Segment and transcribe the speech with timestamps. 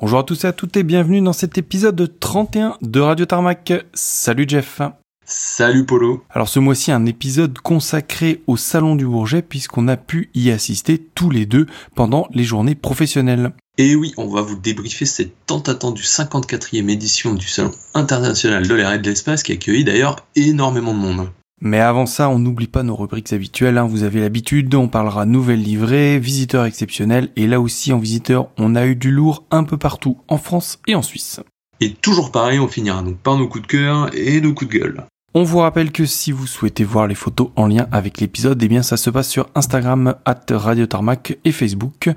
[0.00, 3.72] Bonjour à tous et à toutes et bienvenue dans cet épisode 31 de Radio Tarmac.
[3.94, 4.80] Salut Jeff.
[5.24, 6.22] Salut Polo.
[6.30, 10.98] Alors ce mois-ci un épisode consacré au Salon du Bourget puisqu'on a pu y assister
[10.98, 11.66] tous les deux
[11.96, 13.50] pendant les journées professionnelles.
[13.76, 18.74] Et oui, on va vous débriefer cette tant attendue 54e édition du Salon international de
[18.74, 21.28] l'air et de l'espace qui accueillit d'ailleurs énormément de monde.
[21.60, 23.86] Mais avant ça, on n'oublie pas nos rubriques habituelles, hein.
[23.86, 28.76] vous avez l'habitude, on parlera nouvelles livrées, visiteurs exceptionnels, et là aussi en visiteur, on
[28.76, 31.40] a eu du lourd un peu partout, en France et en Suisse.
[31.80, 34.78] Et toujours pareil, on finira donc par nos coups de cœur et nos coups de
[34.78, 35.04] gueule.
[35.34, 38.68] On vous rappelle que si vous souhaitez voir les photos en lien avec l'épisode, eh
[38.68, 42.10] bien ça se passe sur Instagram, at Radio Tarmac et Facebook.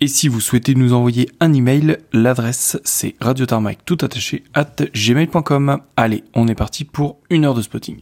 [0.00, 5.78] Et si vous souhaitez nous envoyer un email, l'adresse c'est radiotarmac tout attaché at gmail.com.
[5.96, 8.00] Allez, on est parti pour une heure de spotting.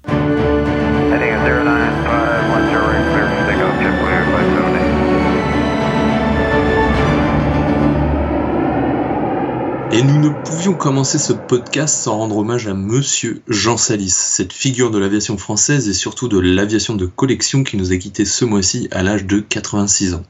[9.91, 14.53] Et nous ne pouvions commencer ce podcast sans rendre hommage à Monsieur Jean Salis, cette
[14.53, 18.45] figure de l'aviation française et surtout de l'aviation de collection qui nous a quittés ce
[18.45, 20.23] mois-ci à l'âge de 86 ans.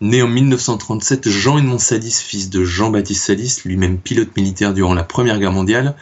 [0.00, 5.38] Né en 1937, Jean-Edmond Salis, fils de Jean-Baptiste Salis, lui-même pilote militaire durant la Première
[5.38, 5.94] Guerre mondiale,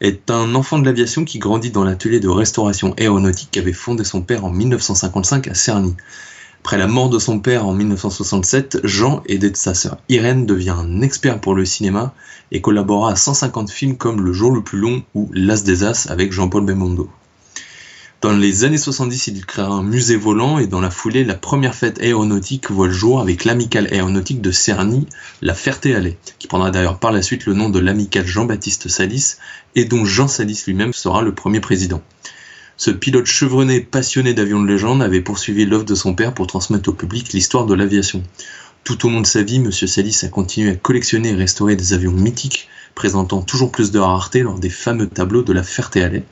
[0.00, 4.22] est un enfant de l'aviation qui grandit dans l'atelier de restauration aéronautique qu'avait fondé son
[4.22, 5.94] père en 1955 à Cerny.
[6.60, 10.74] Après la mort de son père en 1967, Jean, aidé de sa sœur Irène, devient
[10.78, 12.14] un expert pour le cinéma
[12.52, 16.06] et collabora à 150 films comme Le jour le plus long ou L'As des As
[16.10, 17.10] avec Jean-Paul Belmondo.
[18.24, 21.74] Dans les années 70, il créera un musée volant et dans la foulée, la première
[21.74, 25.06] fête aéronautique voit le jour avec l'amicale aéronautique de Cerny,
[25.42, 29.34] la Ferté-Alais, qui prendra d'ailleurs par la suite le nom de l'amicale Jean-Baptiste Salis
[29.74, 32.00] et dont Jean Salis lui-même sera le premier président.
[32.78, 36.88] Ce pilote chevronné passionné d'avions de légende avait poursuivi l'œuvre de son père pour transmettre
[36.88, 38.22] au public l'histoire de l'aviation.
[38.84, 39.72] Tout au long de sa vie, M.
[39.72, 44.42] Salis a continué à collectionner et restaurer des avions mythiques, présentant toujours plus de rareté
[44.42, 46.24] lors des fameux tableaux de la Ferté-Alais.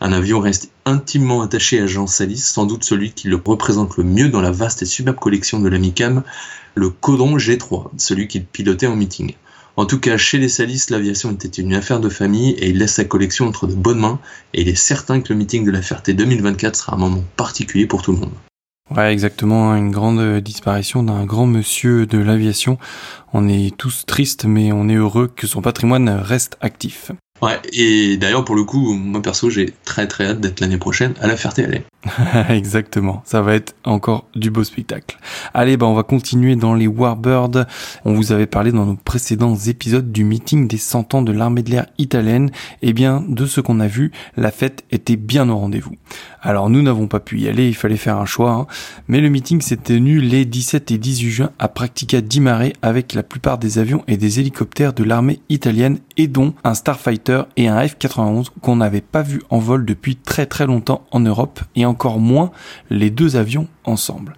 [0.00, 4.04] Un avion reste intimement attaché à Jean Salis, sans doute celui qui le représente le
[4.04, 6.22] mieux dans la vaste et superbe collection de l'Amicam,
[6.76, 9.34] le Codron G3, celui qu'il pilotait en meeting.
[9.74, 12.94] En tout cas, chez les Salis, l'aviation était une affaire de famille et il laisse
[12.94, 14.20] sa collection entre de bonnes mains
[14.54, 17.86] et il est certain que le meeting de la Ferté 2024 sera un moment particulier
[17.86, 18.32] pour tout le monde.
[18.94, 22.78] Ouais, exactement, une grande disparition d'un grand monsieur de l'aviation.
[23.32, 27.10] On est tous tristes, mais on est heureux que son patrimoine reste actif.
[27.42, 31.14] Ouais, et d'ailleurs, pour le coup, moi perso, j'ai très très hâte d'être l'année prochaine
[31.20, 31.84] à la Ferté-Alais.
[32.48, 35.18] Exactement, ça va être encore du beau spectacle.
[35.54, 37.66] Allez, bah on va continuer dans les Warbirds.
[38.04, 41.62] On vous avait parlé dans nos précédents épisodes du meeting des 100 ans de l'armée
[41.62, 42.50] de l'air italienne.
[42.82, 45.94] Eh bien, de ce qu'on a vu, la fête était bien au rendez-vous.
[46.40, 48.52] Alors nous n'avons pas pu y aller, il fallait faire un choix.
[48.52, 48.66] Hein.
[49.08, 53.14] Mais le meeting s'est tenu les 17 et 18 juin à Practica di Mare avec
[53.14, 57.68] la plupart des avions et des hélicoptères de l'armée italienne et dont un Starfighter et
[57.68, 61.86] un F-91 qu'on n'avait pas vu en vol depuis très très longtemps en Europe et
[61.86, 62.50] encore moins
[62.90, 64.34] les deux avions ensemble.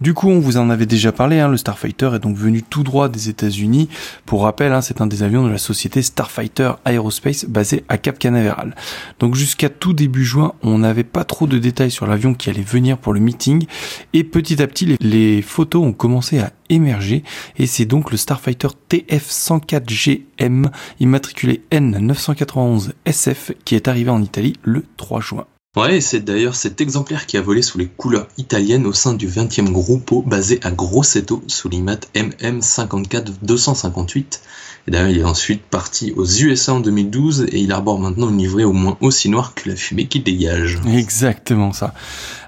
[0.00, 2.82] Du coup, on vous en avait déjà parlé, hein, le Starfighter est donc venu tout
[2.82, 3.90] droit des États-Unis.
[4.24, 8.18] Pour rappel, hein, c'est un des avions de la société Starfighter Aerospace basée à Cap
[8.18, 8.74] Canaveral.
[9.18, 12.62] Donc jusqu'à tout début juin, on n'avait pas trop de détails sur l'avion qui allait
[12.62, 13.66] venir pour le meeting.
[14.14, 17.22] Et petit à petit, les, photos ont commencé à émerger.
[17.58, 25.20] Et c'est donc le Starfighter TF-104GM, immatriculé N991SF, qui est arrivé en Italie le 3
[25.20, 25.44] juin.
[25.76, 29.14] Ouais, et c'est d'ailleurs cet exemplaire qui a volé sous les couleurs italiennes au sein
[29.14, 34.40] du 20e Gruppo basé à Grosseto sous l'IMAT MM54-258.
[34.88, 38.38] Et d'ailleurs, il est ensuite parti aux USA en 2012 et il arbore maintenant une
[38.38, 40.80] livrée au moins aussi noire que la fumée qu'il dégage.
[40.88, 41.94] Exactement ça.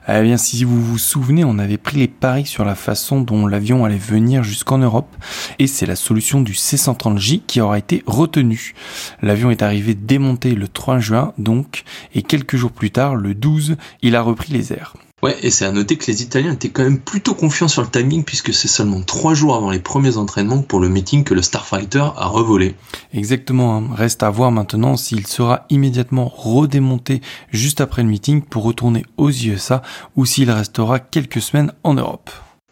[0.08, 3.46] Eh bien, si vous vous souvenez, on avait pris les paris sur la façon dont
[3.46, 5.14] l'avion allait venir jusqu'en Europe,
[5.60, 8.74] et c'est la solution du C-130J qui aura été retenue.
[9.22, 11.84] L'avion est arrivé démonté le 3 juin, donc,
[12.16, 14.94] et quelques jours plus tard, le 12, il a repris les airs.
[15.22, 17.88] Ouais, et c'est à noter que les Italiens étaient quand même plutôt confiants sur le
[17.88, 21.42] timing puisque c'est seulement trois jours avant les premiers entraînements pour le meeting que le
[21.42, 22.74] Starfighter a revolé.
[23.14, 23.84] Exactement, hein.
[23.94, 27.20] reste à voir maintenant s'il sera immédiatement redémonté
[27.50, 29.82] juste après le meeting pour retourner aux USA
[30.16, 32.30] ou s'il restera quelques semaines en Europe.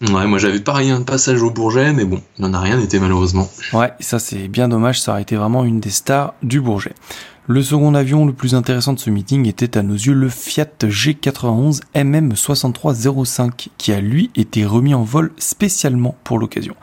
[0.08, 2.98] Ouais, moi j'avais pareil un passage au Bourget, mais bon, il n'en a rien été
[2.98, 3.48] malheureusement.
[3.74, 6.94] Ouais, ça c'est bien dommage, ça aurait été vraiment une des stars du Bourget.
[7.46, 10.66] Le second avion le plus intéressant de ce meeting était à nos yeux le Fiat
[10.82, 16.76] G91 MM6305 qui a lui été remis en vol spécialement pour l'occasion.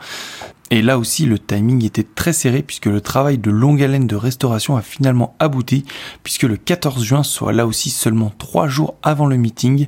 [0.70, 4.16] Et là aussi, le timing était très serré puisque le travail de longue haleine de
[4.16, 5.84] restauration a finalement abouti
[6.22, 9.86] puisque le 14 juin, soit là aussi seulement trois jours avant le meeting,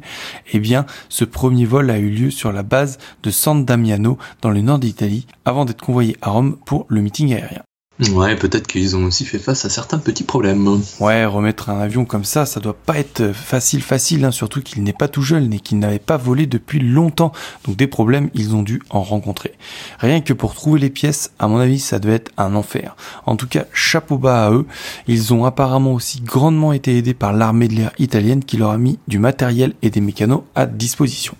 [0.52, 4.50] eh bien, ce premier vol a eu lieu sur la base de San Damiano dans
[4.50, 7.62] le nord d'Italie avant d'être convoyé à Rome pour le meeting aérien.
[8.08, 10.80] Ouais, peut-être qu'ils ont aussi fait face à certains petits problèmes.
[11.00, 14.82] Ouais, remettre un avion comme ça, ça doit pas être facile, facile, hein, surtout qu'il
[14.82, 17.32] n'est pas tout jeune et qu'il n'avait pas volé depuis longtemps.
[17.66, 19.52] Donc des problèmes, ils ont dû en rencontrer.
[19.98, 22.96] Rien que pour trouver les pièces, à mon avis, ça devait être un enfer.
[23.26, 24.66] En tout cas, chapeau bas à eux.
[25.06, 28.78] Ils ont apparemment aussi grandement été aidés par l'armée de l'air italienne qui leur a
[28.78, 31.34] mis du matériel et des mécanos à disposition.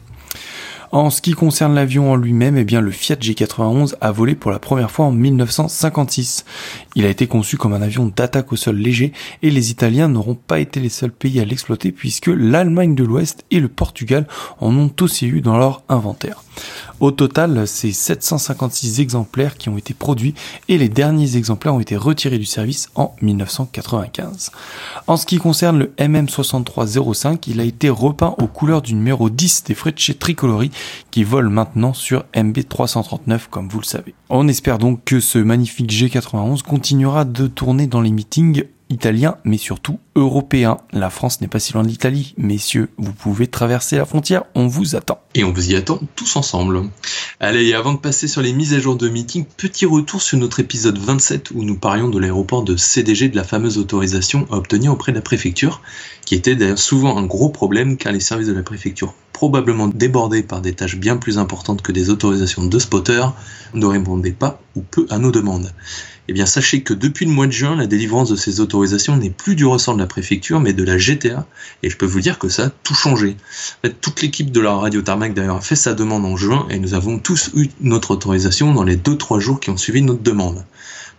[0.93, 4.51] En ce qui concerne l'avion en lui-même, eh bien le Fiat G91 a volé pour
[4.51, 6.45] la première fois en 1956.
[6.97, 10.35] Il a été conçu comme un avion d'attaque au sol léger et les Italiens n'auront
[10.35, 14.27] pas été les seuls pays à l'exploiter puisque l'Allemagne de l'Ouest et le Portugal
[14.59, 16.43] en ont aussi eu dans leur inventaire.
[17.01, 20.35] Au total, c'est 756 exemplaires qui ont été produits
[20.69, 24.53] et les derniers exemplaires ont été retirés du service en 1995.
[25.07, 29.65] En ce qui concerne le MM6305, il a été repeint aux couleurs du numéro 10
[29.65, 30.71] des Frecce Tricolori
[31.11, 34.15] qui vole maintenant sur MB339 comme vous le savez.
[34.29, 39.57] On espère donc que ce magnifique G91 continuera de tourner dans les meetings italien, mais
[39.57, 40.77] surtout européen.
[40.93, 42.35] La France n'est pas si loin de l'Italie.
[42.37, 45.21] Messieurs, vous pouvez traverser la frontière, on vous attend.
[45.35, 46.83] Et on vous y attend tous ensemble.
[47.39, 50.61] Allez, avant de passer sur les mises à jour de meeting, petit retour sur notre
[50.61, 54.93] épisode 27 où nous parlions de l'aéroport de CDG de la fameuse autorisation à obtenir
[54.93, 55.81] auprès de la préfecture,
[56.27, 60.43] qui était d'ailleurs souvent un gros problème car les services de la préfecture, probablement débordés
[60.43, 63.33] par des tâches bien plus importantes que des autorisations de spotters,
[63.73, 65.73] ne répondaient pas ou peu à nos demandes.
[66.31, 69.31] Eh bien, sachez que depuis le mois de juin, la délivrance de ces autorisations n'est
[69.31, 71.45] plus du ressort de la préfecture, mais de la GTA.
[71.83, 73.31] Et je peux vous dire que ça a tout changé.
[73.31, 76.69] En fait, toute l'équipe de la radio Tarmac d'ailleurs a fait sa demande en juin
[76.71, 80.23] et nous avons tous eu notre autorisation dans les 2-3 jours qui ont suivi notre
[80.23, 80.65] demande.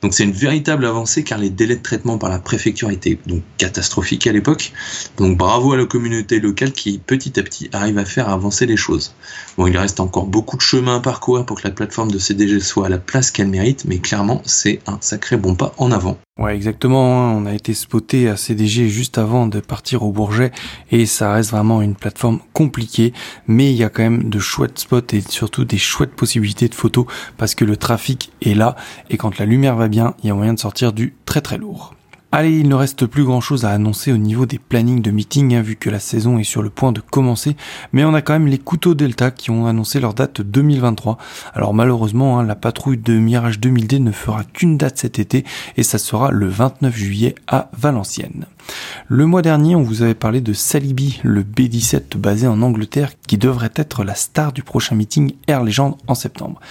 [0.01, 3.43] Donc c'est une véritable avancée car les délais de traitement par la préfecture étaient donc
[3.57, 4.73] catastrophiques à l'époque.
[5.17, 8.77] Donc bravo à la communauté locale qui petit à petit arrive à faire avancer les
[8.77, 9.13] choses.
[9.57, 12.59] Bon, il reste encore beaucoup de chemin à parcourir pour que la plateforme de CDG
[12.59, 16.17] soit à la place qu'elle mérite, mais clairement c'est un sacré bon pas en avant.
[16.37, 17.13] Ouais, exactement.
[17.13, 17.35] Hein.
[17.35, 20.51] On a été spoté à CDG juste avant de partir au Bourget
[20.89, 23.13] et ça reste vraiment une plateforme compliquée,
[23.47, 26.75] mais il y a quand même de chouettes spots et surtout des chouettes possibilités de
[26.75, 27.05] photos
[27.37, 28.75] parce que le trafic est là
[29.09, 31.57] et quand la lumière va bien, il y a moyen de sortir du très très
[31.57, 31.93] lourd.
[32.33, 35.53] Allez, il ne reste plus grand chose à annoncer au niveau des plannings de meeting,
[35.53, 37.57] hein, vu que la saison est sur le point de commencer,
[37.91, 41.17] mais on a quand même les couteaux Delta qui ont annoncé leur date 2023.
[41.53, 45.43] Alors malheureusement, hein, la patrouille de Mirage 2000D ne fera qu'une date cet été,
[45.75, 48.45] et ça sera le 29 juillet à Valenciennes.
[49.07, 53.37] Le mois dernier, on vous avait parlé de Salibi, le B-17 basé en Angleterre, qui
[53.37, 56.61] devrait être la star du prochain meeting Air Legend en septembre.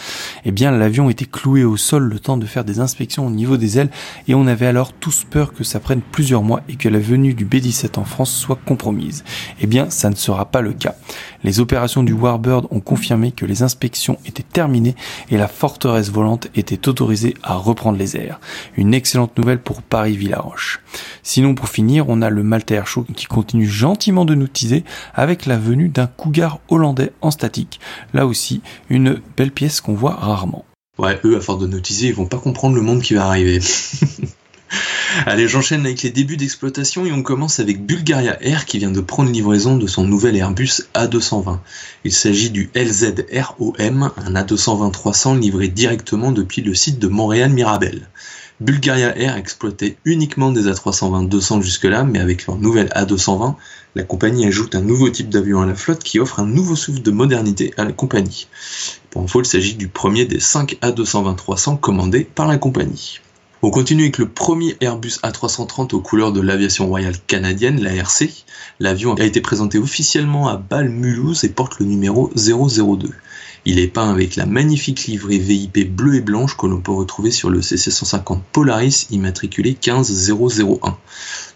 [0.45, 3.57] Eh bien, l'avion était cloué au sol le temps de faire des inspections au niveau
[3.57, 3.91] des ailes,
[4.29, 7.35] et on avait alors tous peur que ça prenne plusieurs mois et que la venue
[7.35, 9.25] du B-17 en France soit compromise.
[9.61, 10.97] Eh bien, ça ne sera pas le cas.
[11.43, 14.95] Les opérations du Warbird ont confirmé que les inspections étaient terminées
[15.31, 18.41] et la forteresse volante était autorisée à reprendre les airs.
[18.77, 20.81] Une excellente nouvelle pour Paris-Villaroche.
[21.23, 24.85] Sinon, pour finir, on a le Malta Air Show qui continue gentiment de nous teaser
[25.15, 27.81] avec la venue d'un Cougar hollandais en statique.
[28.13, 30.65] Là aussi, une belle pièce qu'on voit rarement.
[30.99, 33.27] Ouais, eux, à force de nous teaser, ils vont pas comprendre le monde qui va
[33.27, 33.61] arriver.
[35.26, 39.00] Allez, j'enchaîne avec les débuts d'exploitation et on commence avec Bulgaria Air qui vient de
[39.00, 41.58] prendre livraison de son nouvel Airbus A220.
[42.05, 48.08] Il s'agit du LZROM, un A220-300 livré directement depuis le site de Montréal-Mirabel.
[48.61, 53.55] Bulgaria Air exploitait uniquement des A320-200 jusque-là, mais avec leur nouvelle A220,
[53.96, 57.03] la compagnie ajoute un nouveau type d'avion à la flotte qui offre un nouveau souffle
[57.03, 58.48] de modernité à la compagnie.
[59.10, 63.20] Pour info, il s'agit du premier des 5 A220-300 commandés par la compagnie.
[63.62, 68.31] On continue avec le premier Airbus A330 aux couleurs de l'aviation royale canadienne, la RC.
[68.79, 73.10] L'avion a été présenté officiellement à Bâle-Mulhouse et porte le numéro 002.
[73.67, 77.31] Il est peint avec la magnifique livrée VIP bleue et blanche que l'on peut retrouver
[77.31, 80.96] sur le CC150 Polaris immatriculé 15001.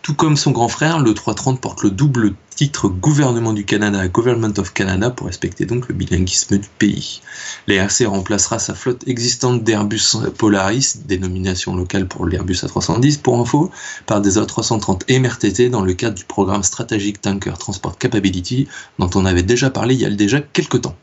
[0.02, 4.52] Tout comme son grand frère, le 330 porte le double titre gouvernement du Canada, Government
[4.58, 7.20] of Canada, pour respecter donc le bilinguisme du pays.
[7.66, 13.70] L'ARC remplacera sa flotte existante d'Airbus Polaris, dénomination locale pour l'Airbus A310 pour info,
[14.06, 18.68] par des A330 MRTT dans le cadre du programme stratégique Tanker Transport Capability
[18.98, 20.96] dont on avait déjà parlé il y a déjà quelques temps.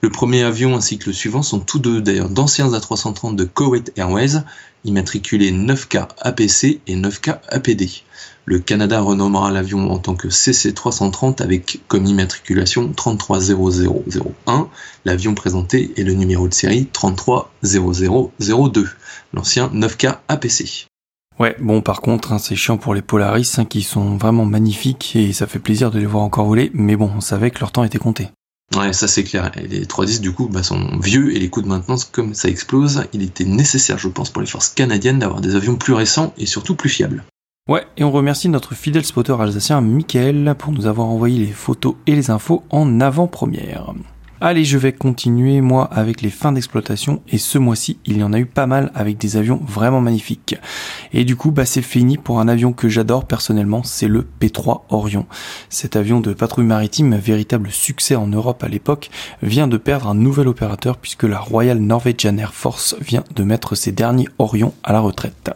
[0.00, 3.92] Le premier avion ainsi que le suivant sont tous deux d'ailleurs d'anciens A330 de Kuwait
[3.96, 4.42] Airways,
[4.84, 7.90] immatriculés 9K APC et 9K APD.
[8.50, 14.70] Le Canada renommera l'avion en tant que CC330 avec comme immatriculation 330001.
[15.04, 18.88] L'avion présenté est le numéro de série 330002,
[19.34, 20.86] l'ancien 9K APC.
[21.38, 25.14] Ouais, bon par contre, hein, c'est chiant pour les Polaris hein, qui sont vraiment magnifiques
[25.14, 27.70] et ça fait plaisir de les voir encore voler, mais bon, on savait que leur
[27.70, 28.28] temps était compté.
[28.74, 29.52] Ouais, ça c'est clair.
[29.58, 32.48] Et les 310 du coup bah, sont vieux et les coûts de maintenance, comme ça
[32.48, 36.32] explose, il était nécessaire, je pense, pour les forces canadiennes d'avoir des avions plus récents
[36.38, 37.22] et surtout plus fiables.
[37.68, 41.96] Ouais, et on remercie notre fidèle spotter alsacien Michael pour nous avoir envoyé les photos
[42.06, 43.92] et les infos en avant-première.
[44.40, 48.32] Allez, je vais continuer moi avec les fins d'exploitation et ce mois-ci, il y en
[48.32, 50.56] a eu pas mal avec des avions vraiment magnifiques.
[51.12, 54.84] Et du coup, bah c'est fini pour un avion que j'adore personnellement, c'est le P3
[54.88, 55.26] Orion.
[55.68, 59.10] Cet avion de patrouille maritime, véritable succès en Europe à l'époque,
[59.42, 63.74] vient de perdre un nouvel opérateur puisque la Royal Norwegian Air Force vient de mettre
[63.74, 65.50] ses derniers Orions à la retraite.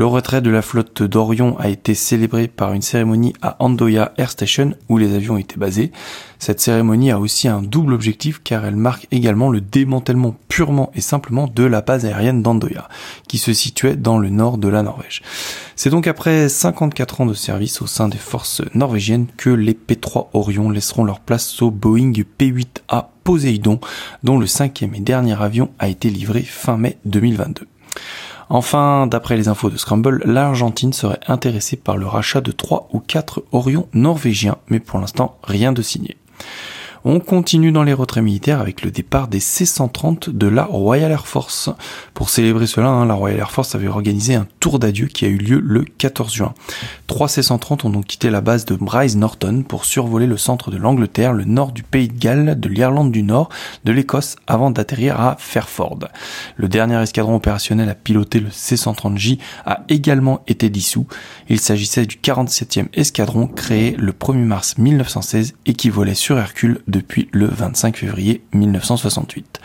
[0.00, 4.30] Le retrait de la flotte d'Orion a été célébré par une cérémonie à Andoya Air
[4.30, 5.92] Station où les avions étaient basés.
[6.38, 11.02] Cette cérémonie a aussi un double objectif car elle marque également le démantèlement purement et
[11.02, 12.88] simplement de la base aérienne d'Andoya,
[13.28, 15.20] qui se situait dans le nord de la Norvège.
[15.76, 20.28] C'est donc après 54 ans de service au sein des forces norvégiennes que les P3
[20.32, 23.80] Orion laisseront leur place au Boeing P8A Poseidon,
[24.22, 27.66] dont le cinquième et dernier avion a été livré fin mai 2022.
[28.52, 32.98] Enfin, d'après les infos de Scramble, l'Argentine serait intéressée par le rachat de 3 ou
[32.98, 36.16] 4 Orions norvégiens, mais pour l'instant rien de signé.
[37.02, 41.26] On continue dans les retraits militaires avec le départ des C-130 de la Royal Air
[41.26, 41.70] Force.
[42.12, 45.28] Pour célébrer cela, hein, la Royal Air Force avait organisé un tour d'adieu qui a
[45.28, 46.52] eu lieu le 14 juin.
[47.06, 50.76] Trois C-130 ont donc quitté la base de Bryce Norton pour survoler le centre de
[50.76, 53.48] l'Angleterre, le nord du Pays de Galles, de l'Irlande du Nord,
[53.84, 56.00] de l'Écosse avant d'atterrir à Fairford.
[56.56, 61.06] Le dernier escadron opérationnel à piloter le C-130J a également été dissous.
[61.48, 66.82] Il s'agissait du 47e escadron créé le 1er mars 1916 et qui volait sur Hercule
[66.90, 69.60] depuis le 25 février 1968.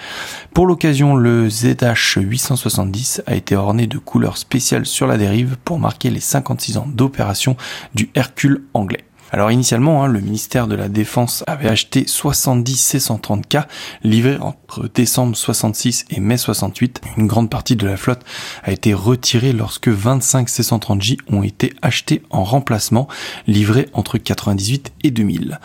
[0.54, 6.10] Pour l'occasion, le ZH870 a été orné de couleurs spéciales sur la dérive pour marquer
[6.10, 7.58] les 56 ans d'opération
[7.94, 9.04] du Hercule anglais.
[9.36, 13.66] Alors initialement, hein, le ministère de la Défense avait acheté 70 C-130K
[14.02, 17.02] livrés entre décembre 66 et mai 68.
[17.18, 18.22] Une grande partie de la flotte
[18.64, 23.10] a été retirée lorsque 25 C-130J ont été achetés en remplacement,
[23.46, 25.60] livrés entre 98 et 2000.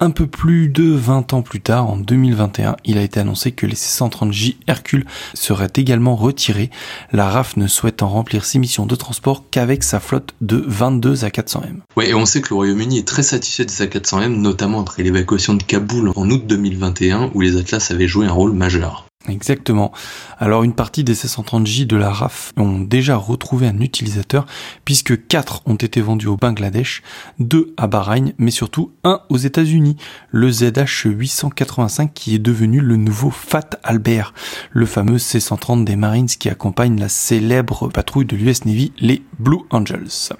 [0.00, 3.64] Un peu plus de 20 ans plus tard, en 2021, il a été annoncé que
[3.64, 6.68] les C-130J Hercule seraient également retirés,
[7.10, 11.28] la RAF ne souhaitant remplir ses missions de transport qu'avec sa flotte de 22 à
[11.30, 11.78] 400M.
[11.96, 15.54] Ouais, et on sait que le Royaume-Uni très satisfait de sa 400M, notamment après l'évacuation
[15.54, 19.06] de Kaboul en août 2021 où les Atlas avaient joué un rôle majeur.
[19.28, 19.92] Exactement.
[20.40, 24.46] Alors une partie des C-130J de la RAF ont déjà retrouvé un utilisateur
[24.84, 27.04] puisque 4 ont été vendus au Bangladesh,
[27.38, 29.96] 2 à Bahreïn, mais surtout un aux États-Unis,
[30.32, 34.34] le ZH885 qui est devenu le nouveau Fat Albert,
[34.72, 39.60] le fameux C-130 des Marines qui accompagne la célèbre patrouille de l'US Navy, les Blue
[39.70, 40.34] Angels.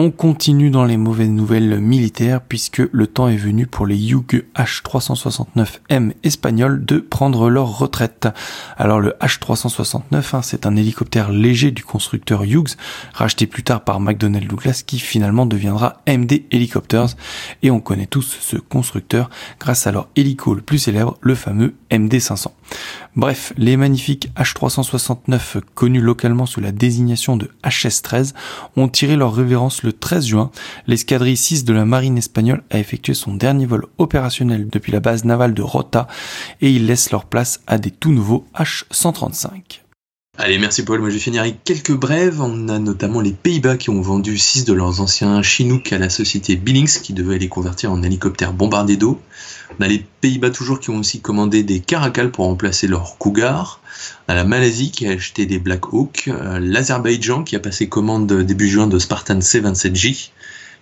[0.00, 4.44] On continue dans les mauvaises nouvelles militaires puisque le temps est venu pour les Hughes
[4.54, 8.28] H369M espagnols de prendre leur retraite.
[8.76, 12.76] Alors le H369, hein, c'est un hélicoptère léger du constructeur Hughes,
[13.12, 17.16] racheté plus tard par McDonnell Douglas qui finalement deviendra MD Helicopters
[17.64, 19.28] et on connaît tous ce constructeur
[19.58, 22.52] grâce à leur hélico le plus célèbre, le fameux MD500.
[23.16, 28.32] Bref, les magnifiques H369 connus localement sous la désignation de HS-13
[28.76, 30.50] ont tiré leur révérence le 13 juin.
[30.86, 35.24] L'escadrille 6 de la marine espagnole a effectué son dernier vol opérationnel depuis la base
[35.24, 36.06] navale de Rota
[36.60, 39.80] et ils laissent leur place à des tout nouveaux H135.
[40.40, 41.00] Allez, merci Paul.
[41.00, 42.40] Moi, je vais finir avec quelques brèves.
[42.40, 46.08] On a notamment les Pays-Bas qui ont vendu 6 de leurs anciens Chinook à la
[46.08, 49.20] société Billings qui devait les convertir en hélicoptères bombardiers d'eau.
[49.76, 53.80] On a les Pays-Bas toujours qui ont aussi commandé des Caracal pour remplacer leurs Cougar.
[54.28, 56.28] On a la Malaisie qui a acheté des Black Hawk.
[56.28, 60.30] Euh, L'Azerbaïdjan qui a passé commande début juin de Spartan C-27J.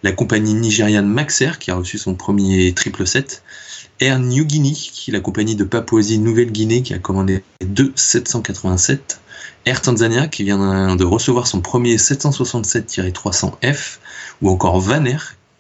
[0.02, 3.42] La compagnie nigériane Maxair qui a reçu son premier 777.
[4.00, 9.21] Air New Guinea, qui est la compagnie de Papouasie-Nouvelle-Guinée qui a commandé deux 787.
[9.65, 13.99] Air Tanzania qui vient de recevoir son premier 767-300F,
[14.43, 15.17] ou encore Vaner,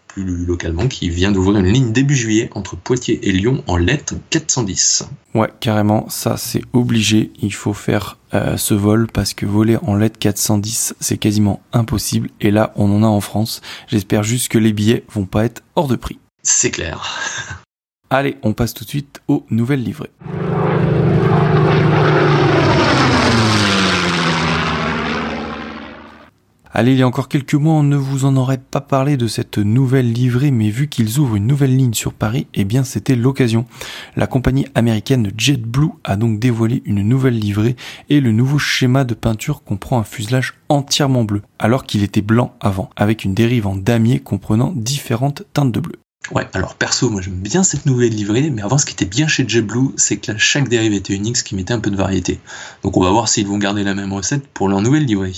[0.06, 4.14] plus localement, qui vient d'ouvrir une ligne début juillet entre Poitiers et Lyon en lettres
[4.30, 5.08] 410.
[5.34, 9.96] Ouais, carrément, ça c'est obligé, il faut faire euh, ce vol parce que voler en
[9.96, 13.60] lettres 410 c'est quasiment impossible et là on en a en France.
[13.88, 16.18] J'espère juste que les billets vont pas être hors de prix.
[16.42, 17.64] C'est clair.
[18.08, 20.10] Allez, on passe tout de suite aux nouvelles livrées.
[26.78, 29.26] Allez, il y a encore quelques mois, on ne vous en aurait pas parlé de
[29.28, 33.16] cette nouvelle livrée, mais vu qu'ils ouvrent une nouvelle ligne sur Paris, eh bien c'était
[33.16, 33.64] l'occasion.
[34.14, 37.76] La compagnie américaine JetBlue a donc dévoilé une nouvelle livrée
[38.10, 42.54] et le nouveau schéma de peinture comprend un fuselage entièrement bleu, alors qu'il était blanc
[42.60, 45.96] avant, avec une dérive en damier comprenant différentes teintes de bleu.
[46.32, 49.28] Ouais, alors perso, moi j'aime bien cette nouvelle livrée, mais avant ce qui était bien
[49.28, 51.96] chez JetBlue, c'est que là, chaque dérive était unique, ce qui mettait un peu de
[51.96, 52.40] variété.
[52.82, 55.32] Donc on va voir s'ils vont garder la même recette pour leur nouvelle livrée.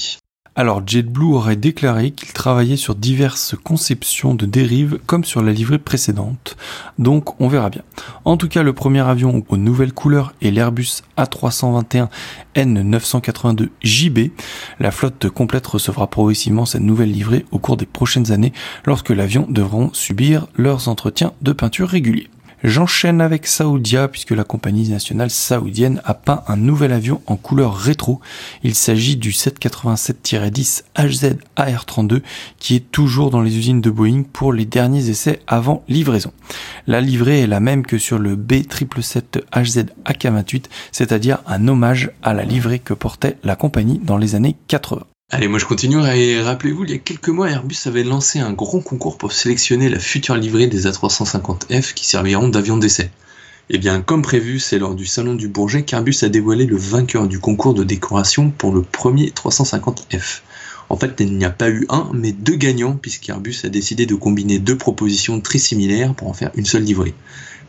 [0.58, 5.78] Alors JetBlue aurait déclaré qu'il travaillait sur diverses conceptions de dérives comme sur la livrée
[5.78, 6.56] précédente,
[6.98, 7.82] donc on verra bien.
[8.24, 12.08] En tout cas, le premier avion aux nouvelles couleurs est l'Airbus A321
[12.56, 14.32] N982 JB.
[14.80, 18.52] La flotte complète recevra progressivement cette nouvelle livrée au cours des prochaines années
[18.84, 22.30] lorsque l'avion devront subir leurs entretiens de peinture réguliers.
[22.64, 27.76] J'enchaîne avec Saoudia puisque la compagnie nationale saoudienne a peint un nouvel avion en couleur
[27.76, 28.20] rétro.
[28.64, 32.22] Il s'agit du 787-10 HZ AR32
[32.58, 36.32] qui est toujours dans les usines de Boeing pour les derniers essais avant livraison.
[36.88, 42.34] La livrée est la même que sur le B777 HZ AK28, c'est-à-dire un hommage à
[42.34, 45.04] la livrée que portait la compagnie dans les années 80.
[45.30, 48.54] Allez, moi je continue et rappelez-vous, il y a quelques mois, Airbus avait lancé un
[48.54, 53.10] grand concours pour sélectionner la future livrée des A350F qui serviront d'avion d'essai.
[53.68, 57.26] Eh bien, comme prévu, c'est lors du salon du Bourget qu'Airbus a dévoilé le vainqueur
[57.26, 60.40] du concours de décoration pour le premier 350F.
[60.88, 64.14] En fait, il n'y a pas eu un, mais deux gagnants, puisqu'Airbus a décidé de
[64.14, 67.12] combiner deux propositions très similaires pour en faire une seule livrée.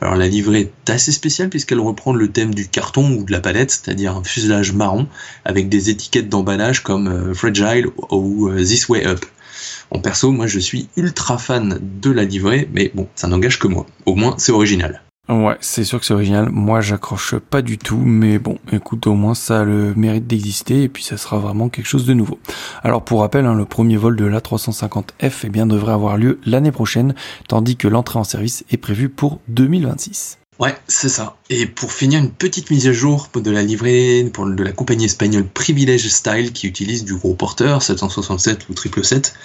[0.02, 3.42] Alors la livrée est assez spéciale puisqu'elle reprend le thème du carton ou de la
[3.42, 5.08] palette, c'est-à-dire un fuselage marron
[5.44, 9.26] avec des étiquettes d'emballage comme euh, Fragile ou euh, This Way Up.
[9.92, 13.68] En perso, moi je suis ultra fan de la livrée, mais bon, ça n'engage que
[13.68, 13.86] moi.
[14.06, 15.02] Au moins, c'est original.
[15.30, 16.50] Ouais, c'est sûr que c'est original.
[16.50, 20.82] Moi, j'accroche pas du tout, mais bon, écoute, au moins ça a le mérite d'exister
[20.82, 22.40] et puis ça sera vraiment quelque chose de nouveau.
[22.82, 26.72] Alors pour rappel, hein, le premier vol de l'A350F eh bien, devrait avoir lieu l'année
[26.72, 27.14] prochaine,
[27.48, 30.40] tandis que l'entrée en service est prévue pour 2026.
[30.60, 31.38] Ouais, c'est ça.
[31.50, 35.06] Et pour finir, une petite mise à jour de la livrée pour, de la compagnie
[35.06, 39.36] espagnole Privilege Style qui utilise du gros porteur 767 ou 777.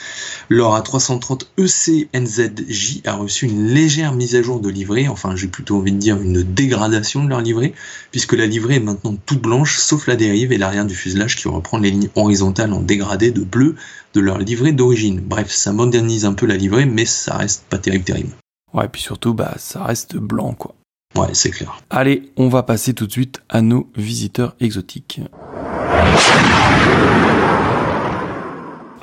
[0.49, 5.77] Leur A330 EC-NZJ a reçu une légère mise à jour de livrée, enfin j'ai plutôt
[5.77, 7.75] envie de dire une dégradation de leur livrée,
[8.11, 11.47] puisque la livrée est maintenant toute blanche sauf la dérive et l'arrière du fuselage qui
[11.47, 13.77] reprend les lignes horizontales en dégradé de bleu
[14.15, 15.21] de leur livrée d'origine.
[15.21, 18.33] Bref, ça modernise un peu la livrée, mais ça reste pas terrible terrible.
[18.73, 20.75] Ouais, puis surtout, bah ça reste blanc quoi.
[21.17, 21.81] Ouais, c'est clair.
[21.91, 25.21] Allez, on va passer tout de suite à nos visiteurs exotiques.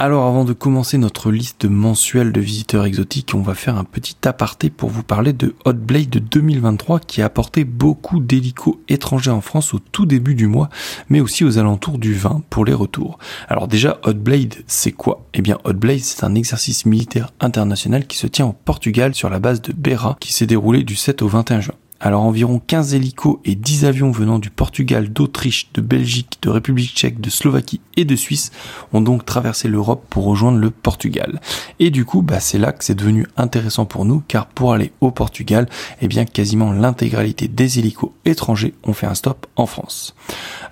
[0.02, 4.16] Alors avant de commencer notre liste mensuelle de visiteurs exotiques, on va faire un petit
[4.26, 9.76] aparté pour vous parler de Hotblade 2023 qui a apporté beaucoup d'hélicos étrangers en France
[9.76, 10.70] au tout début du mois,
[11.10, 13.20] mais aussi aux alentours du 20 pour les retours.
[13.48, 15.28] Alors déjà, Hotblade, c'est quoi?
[15.36, 19.38] Eh bien, Hotblade, c'est un exercice militaire international qui se tient au Portugal sur la
[19.38, 21.76] base de Beira qui s'est déroulé du 7 au 21 juin.
[22.04, 26.96] Alors environ 15 hélicos et 10 avions venant du Portugal, d'Autriche, de Belgique, de République
[26.96, 28.52] tchèque, de Slovaquie et de Suisse
[28.92, 31.40] ont donc traversé l'Europe pour rejoindre le Portugal.
[31.80, 34.92] Et du coup, bah, c'est là que c'est devenu intéressant pour nous car pour aller
[35.00, 35.70] au Portugal,
[36.02, 40.16] eh bien quasiment l'intégralité des hélicos étrangers ont fait un stop en France.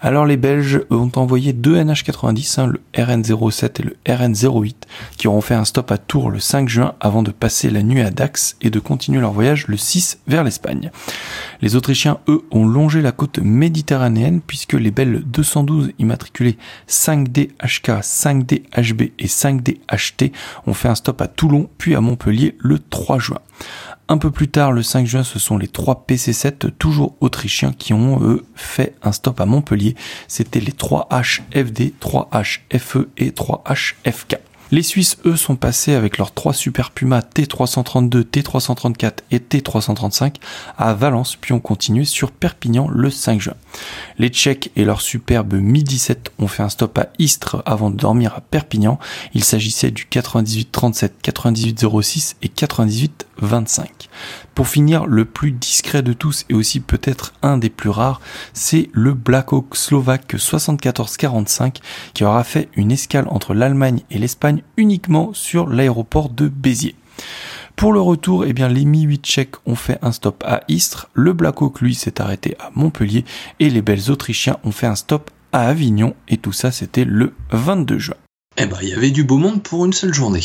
[0.02, 4.76] Alors les Belges ont envoyé deux NH90, hein, le RN07 et le RN08,
[5.18, 8.02] qui auront fait un stop à Tours le 5 juin avant de passer la nuit
[8.02, 10.90] à Dax et de continuer leur voyage le 6 vers l'Espagne.
[11.62, 18.02] Les Autrichiens, eux, ont longé la côte méditerranéenne puisque les belles 212 immatriculées 5D HK,
[18.02, 20.32] 5D HB et 5D HT
[20.68, 23.40] ont fait un stop à Toulon puis à Montpellier le 3 juin.
[24.12, 27.94] Un peu plus tard, le 5 juin, ce sont les 3 PC7 toujours autrichiens qui
[27.94, 29.96] ont eux fait un stop à Montpellier.
[30.28, 34.38] C'était les 3HFD, 3HFE et 3HFK.
[34.72, 40.36] Les Suisses, eux, sont passés avec leurs trois Super Puma T332, T334 et T335
[40.78, 43.56] à Valence, puis ont continué sur Perpignan le 5 juin.
[44.20, 48.36] Les Tchèques et leur superbe Mi-17 ont fait un stop à Istres avant de dormir
[48.36, 49.00] à Perpignan.
[49.34, 52.50] Il s'agissait du 98-37, 98-06 et
[53.42, 53.88] 98-25.
[54.56, 58.22] Pour finir, le plus discret de tous et aussi peut-être un des plus rares,
[58.54, 61.78] c'est le Blackhawk slovaque 74-45
[62.14, 66.96] qui aura fait une escale entre l'Allemagne et l'Espagne uniquement sur l'aéroport de Béziers.
[67.76, 71.32] Pour le retour, eh bien, les Mi-8 tchèques ont fait un stop à Istres, le
[71.32, 73.24] Blackhawk lui s'est arrêté à Montpellier
[73.60, 77.34] et les Belges autrichiens ont fait un stop à Avignon et tout ça c'était le
[77.52, 78.16] 22 juin.
[78.58, 80.44] Eh ben, il y avait du beau monde pour une seule journée.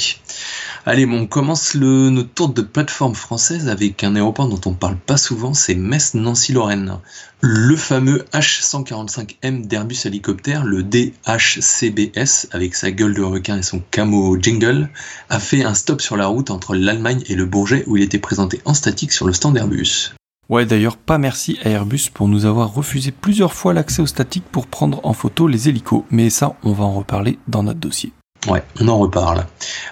[0.86, 4.74] Allez, bon, on commence le, notre tour de plateforme française avec un aéroport dont on
[4.74, 6.98] parle pas souvent, c'est Metz-Nancy-Lorraine.
[7.40, 14.38] Le fameux H145M d'Airbus hélicoptère, le DHCBS, avec sa gueule de requin et son camo
[14.38, 14.90] jingle,
[15.30, 18.18] a fait un stop sur la route entre l'Allemagne et le Bourget où il était
[18.18, 20.12] présenté en statique sur le stand Airbus.
[20.50, 24.44] Ouais, d'ailleurs, pas merci à Airbus pour nous avoir refusé plusieurs fois l'accès au statique
[24.52, 28.12] pour prendre en photo les hélicos, mais ça, on va en reparler dans notre dossier.
[28.46, 29.46] Ouais, on en reparle.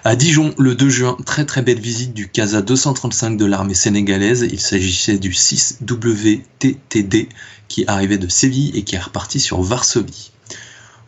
[0.04, 4.46] À Dijon, le 2 juin, très très belle visite du Casa 235 de l'armée sénégalaise.
[4.50, 7.30] Il s'agissait du 6 WTTD
[7.68, 10.32] qui arrivait de Séville et qui est reparti sur Varsovie.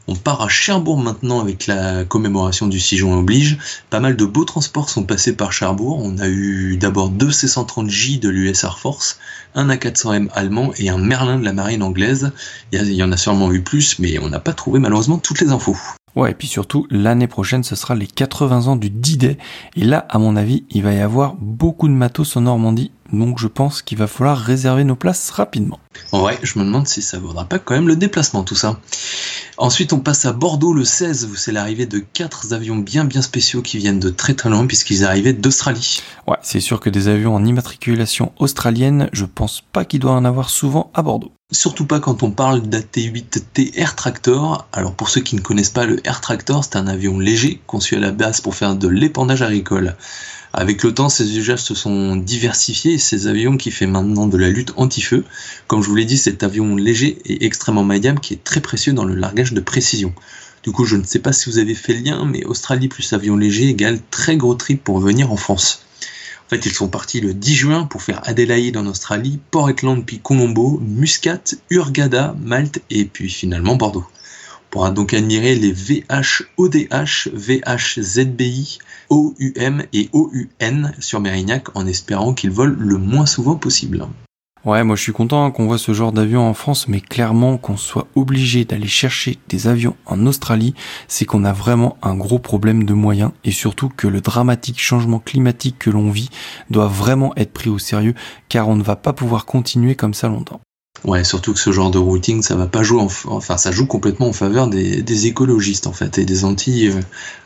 [0.08, 3.58] On part à Cherbourg maintenant avec la commémoration du 6 juin oblige.
[3.90, 6.00] Pas mal de beaux transports sont passés par Cherbourg.
[6.02, 9.18] On a eu d'abord deux C-130J de l'US Air Force,
[9.54, 12.32] un A400M allemand et un Merlin de la marine anglaise.
[12.72, 15.50] Il y en a sûrement eu plus, mais on n'a pas trouvé malheureusement toutes les
[15.50, 15.76] infos.
[16.16, 19.36] Ouais, et puis surtout, l'année prochaine, ce sera les 80 ans du D-Day.
[19.76, 22.92] Et là, à mon avis, il va y avoir beaucoup de matos en Normandie.
[23.14, 25.78] Donc je pense qu'il va falloir réserver nos places rapidement.
[26.12, 28.78] Ouais, je me demande si ça vaudra pas quand même le déplacement, tout ça.
[29.56, 33.22] Ensuite, on passe à Bordeaux le 16, où c'est l'arrivée de quatre avions bien bien
[33.22, 36.02] spéciaux qui viennent de très très loin, puisqu'ils arrivaient d'Australie.
[36.26, 40.24] Ouais, c'est sûr que des avions en immatriculation australienne, je pense pas qu'il doit en
[40.24, 41.32] avoir souvent à Bordeaux.
[41.52, 44.66] Surtout pas quand on parle d'AT-8T Air Tractor.
[44.72, 47.94] Alors pour ceux qui ne connaissent pas le Air Tractor, c'est un avion léger conçu
[47.94, 49.94] à la base pour faire de l'épandage agricole.
[50.56, 54.38] Avec le temps, ces usages se sont diversifiés et ces avions qui fait maintenant de
[54.38, 55.24] la lutte anti-feu.
[55.66, 58.92] Comme je vous l'ai dit, cet avion léger et extrêmement maniable qui est très précieux
[58.92, 60.14] dans le largage de précision.
[60.62, 63.12] Du coup, je ne sais pas si vous avez fait le lien, mais Australie plus
[63.12, 65.86] avion léger égale très gros trip pour venir en France.
[66.46, 70.02] En fait, ils sont partis le 10 juin pour faire Adélaïde en Australie, Port Ekland
[70.02, 74.06] puis Colombo, Muscat, Hurghada, Malte et puis finalement Bordeaux.
[74.74, 82.74] Pourra donc admirer les VH-ODH, VH-ZBI, OUM et OUN sur Mérignac en espérant qu'ils volent
[82.76, 84.08] le moins souvent possible.
[84.64, 87.76] Ouais, moi je suis content qu'on voit ce genre d'avion en France, mais clairement qu'on
[87.76, 90.74] soit obligé d'aller chercher des avions en Australie,
[91.06, 95.20] c'est qu'on a vraiment un gros problème de moyens et surtout que le dramatique changement
[95.20, 96.30] climatique que l'on vit
[96.68, 98.14] doit vraiment être pris au sérieux
[98.48, 100.60] car on ne va pas pouvoir continuer comme ça longtemps.
[101.04, 104.28] Ouais, surtout que ce genre de routing, ça va pas jouer, enfin, ça joue complètement
[104.28, 107.00] en faveur des, écologistes en fait et des anti, euh,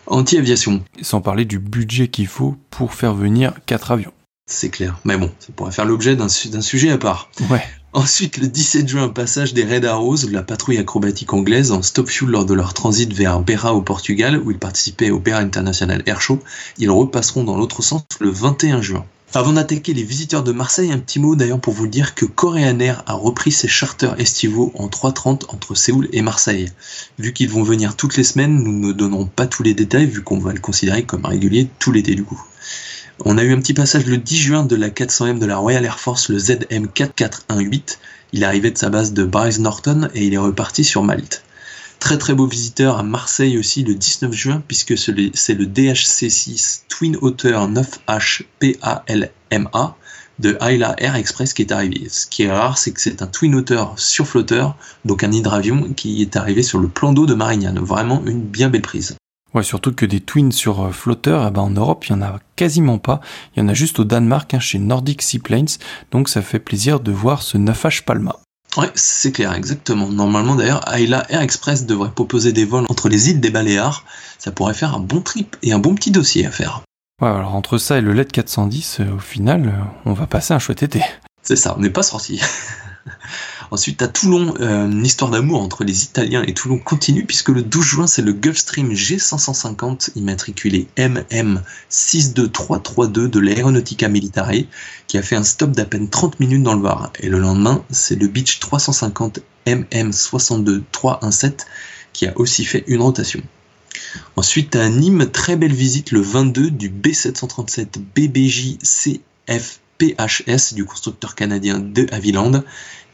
[0.06, 0.82] anti-aviation.
[1.02, 4.12] Sans parler du budget qu'il faut pour faire venir quatre avions.
[4.46, 4.98] C'est clair.
[5.04, 7.30] Mais bon, ça pourrait faire l'objet d'un sujet à part.
[7.50, 7.62] Ouais.
[7.92, 12.30] Ensuite, le 17 juin, passage des Red Arrows, la patrouille acrobatique anglaise, en stop fuel
[12.30, 16.20] lors de leur transit vers Beira au Portugal, où ils participaient au Beira International Air
[16.20, 16.38] Show.
[16.78, 19.04] Ils repasseront dans l'autre sens le 21 juin.
[19.34, 22.78] Avant d'attaquer les visiteurs de Marseille, un petit mot d'ailleurs pour vous dire que Korean
[22.80, 26.70] Air a repris ses charters estivaux en 3.30 entre Séoul et Marseille.
[27.18, 30.22] Vu qu'ils vont venir toutes les semaines, nous ne donnerons pas tous les détails vu
[30.22, 32.42] qu'on va le considérer comme régulier tout l'été du coup.
[33.22, 35.84] On a eu un petit passage le 10 juin de la 400M de la Royal
[35.84, 37.98] Air Force, le ZM4418.
[38.32, 41.44] Il arrivé de sa base de Bryce Norton et il est reparti sur Malte.
[42.00, 47.16] Très très beau visiteur à Marseille aussi le 19 juin puisque c'est le DHC6 Twin
[47.20, 49.96] Otter 9H PALMA
[50.38, 52.08] de Ayla Air Express qui est arrivé.
[52.08, 55.92] Ce qui est rare, c'est que c'est un Twin Otter sur flotteur, donc un hydravion
[55.94, 57.80] qui est arrivé sur le plan d'eau de Marignane.
[57.80, 59.16] Vraiment une bien belle prise.
[59.54, 62.22] Ouais, surtout que des twins sur euh, flotteur, eh ben en Europe, il y en
[62.22, 63.20] a quasiment pas.
[63.56, 65.78] Il y en a juste au Danemark, hein, chez Nordic Seaplanes.
[66.10, 68.36] Donc ça fait plaisir de voir ce 9H Palma.
[68.76, 70.08] Ouais, c'est clair, exactement.
[70.08, 74.04] Normalement, d'ailleurs, Ayla Air Express devrait proposer des vols entre les îles des Baléares.
[74.38, 76.82] Ça pourrait faire un bon trip et un bon petit dossier à faire.
[77.20, 80.54] Ouais, alors entre ça et le LED 410, euh, au final, euh, on va passer
[80.54, 81.02] un chouette été.
[81.42, 82.40] C'est ça, on n'est pas sorti.
[83.70, 87.62] Ensuite, à Toulon, euh, une histoire d'amour entre les Italiens et Toulon continue puisque le
[87.62, 94.52] 12 juin, c'est le Gulfstream G550 immatriculé MM62332 de l'Aeronautica Militare
[95.06, 97.12] qui a fait un stop d'à peine 30 minutes dans le Var.
[97.20, 101.66] Et le lendemain, c'est le Beach 350 MM62317
[102.12, 103.42] qui a aussi fait une rotation.
[104.36, 111.34] Ensuite, à Nîmes, très belle visite le 22 du B737 BBJ CF PHS du constructeur
[111.34, 112.62] canadien de Havilland.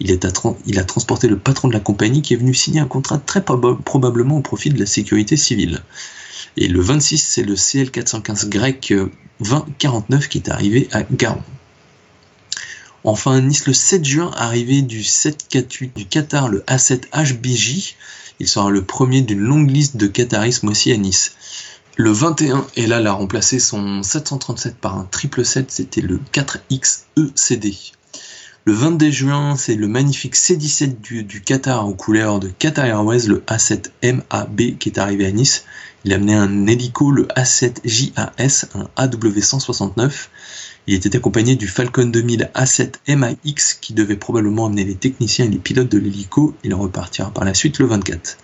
[0.01, 3.45] Il, a transporté le patron de la compagnie qui est venu signer un contrat très
[3.45, 5.83] probablement au profit de la sécurité civile.
[6.57, 8.93] Et le 26, c'est le CL415 grec
[9.41, 11.43] 2049 qui est arrivé à Garon.
[13.05, 17.97] Enfin, Nice le 7 juin, arrivé du 748 du Qatar, le A7 HBJ.
[18.41, 21.37] Il sera le premier d'une longue liste de Qataris moisi à Nice.
[21.97, 27.93] Le 21, et là, a remplacé son 737 par un 777, c'était le 4XECD.
[28.65, 33.45] Le 22 juin, c'est le magnifique C-17 du, Qatar aux couleurs de Qatar Airways, le
[33.47, 35.67] A7MAB qui est arrivé à Nice.
[36.05, 40.11] Il a amené un hélico, le A7JAS, un AW169.
[40.87, 45.49] Il était accompagné du Falcon 2000 A7 MAX qui devait probablement amener les techniciens et
[45.49, 46.55] les pilotes de l'hélico.
[46.63, 48.37] Il repartira par la suite le 24.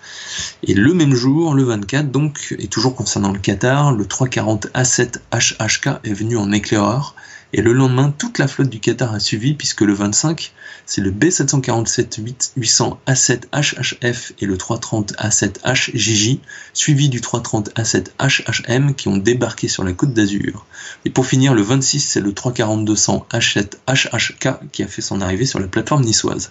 [0.62, 5.18] Et le même jour, le 24, donc, et toujours concernant le Qatar, le 340 A7
[5.32, 7.14] HHK est venu en éclaireur
[7.52, 10.52] Et le lendemain, toute la flotte du Qatar a suivi, puisque le 25,
[10.90, 16.38] c'est le B747-800 A7 HHF et le 330 A7 HJJ,
[16.72, 20.66] suivi du 330 A7 HHM qui ont débarqué sur la côte d'Azur.
[21.04, 25.46] Et pour finir, le 26, c'est le 34200 H7 HHK qui a fait son arrivée
[25.46, 26.50] sur la plateforme niçoise.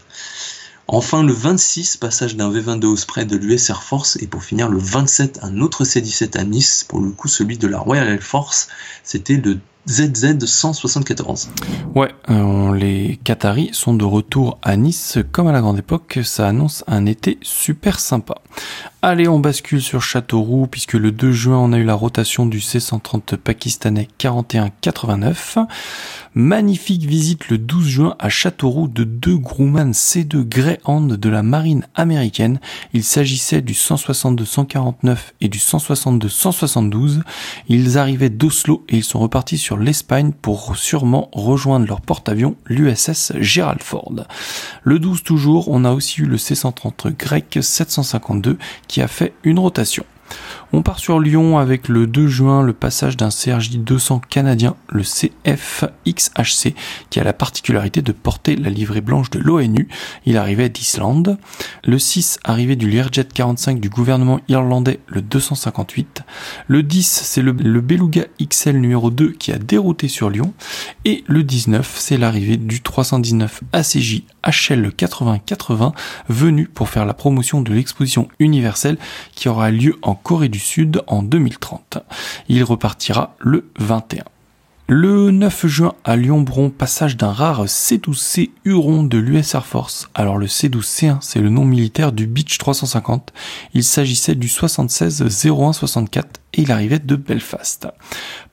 [0.88, 4.18] Enfin, le 26, passage d'un V22 Osprey de l'US Air Force.
[4.22, 7.68] Et pour finir, le 27, un autre C-17 à Nice, pour le coup celui de
[7.68, 8.70] la Royal Air Force.
[9.04, 11.50] C'était le ZZ 174.
[11.96, 16.48] Ouais, euh, les Qataris sont de retour à Nice comme à la grande époque, ça
[16.48, 18.36] annonce un été super sympa.
[19.02, 22.60] Allez, on bascule sur Châteauroux puisque le 2 juin on a eu la rotation du
[22.60, 25.58] C-130 pakistanais 4189.
[26.36, 31.88] Magnifique visite le 12 juin à Châteauroux de deux Grumman C2 Greyhound de la marine
[31.96, 32.60] américaine.
[32.94, 37.22] Il s'agissait du 162-149 et du 162-172.
[37.70, 43.34] Ils arrivaient d'Oslo et ils sont repartis sur l'Espagne pour sûrement rejoindre leur porte-avions l'USS
[43.40, 44.14] Gerald Ford.
[44.84, 49.60] Le 12 toujours, on a aussi eu le C-130 grec 752 qui a fait une
[49.60, 50.06] rotation.
[50.72, 55.02] On part sur Lyon avec le 2 juin le passage d'un CRJ 200 canadien, le
[55.02, 56.76] CFXHC,
[57.10, 59.88] qui a la particularité de porter la livrée blanche de l'ONU.
[60.28, 61.40] Il arrivait d'Islande.
[61.84, 66.22] Le 6 arrivé du Learjet 45 du gouvernement irlandais, le 258.
[66.68, 70.54] Le 10 c'est le, Beluga XL numéro 2 qui a dérouté sur Lyon.
[71.04, 75.94] Et le 19 c'est l'arrivée du 319 ACJ HL 8080
[76.30, 78.98] venu pour faire la promotion de l'exposition universelle
[79.34, 82.00] qui aura lieu en Corée du Sud en 2030.
[82.48, 84.24] Il repartira le 21.
[84.92, 90.10] Le 9 juin à Lyon-Bron, passage d'un rare C12C Huron de l'US Air Force.
[90.16, 93.32] Alors le C12C1, c'est le nom militaire du Beach 350.
[93.76, 97.88] Il s'agissait du 76 0164 et il arrivait de Belfast.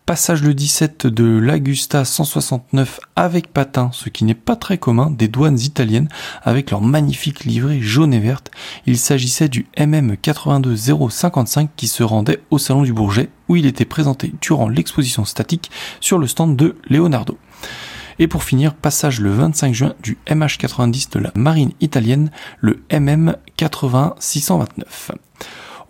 [0.07, 5.27] Passage le 17 de l'Agusta 169 avec patin, ce qui n'est pas très commun, des
[5.27, 6.09] douanes italiennes
[6.45, 8.53] avec leur magnifique livrée jaune et verte.
[8.87, 13.85] Il s'agissait du MM 82055 qui se rendait au Salon du Bourget où il était
[13.85, 17.37] présenté durant l'exposition statique sur le stand de Leonardo.
[18.21, 23.35] Et pour finir, passage le 25 juin du MH90 de la marine italienne, le MM
[23.59, 25.11] 80629.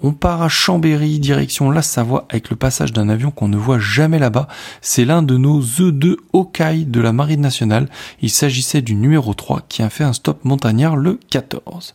[0.02, 3.78] On part à Chambéry, direction la Savoie, avec le passage d'un avion qu'on ne voit
[3.78, 4.48] jamais là-bas.
[4.80, 7.88] C'est l'un de nos E2 Hawkeye de la Marine nationale.
[8.20, 11.94] Il s'agissait du numéro 3 qui a fait un stop montagnard le 14.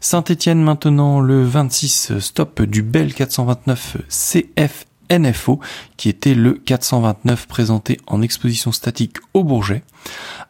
[0.00, 4.86] Saint-Étienne maintenant le 26 stop du Bell 429 CF
[5.18, 5.60] NFO,
[5.96, 9.82] qui était le 429 présenté en exposition statique au Bourget.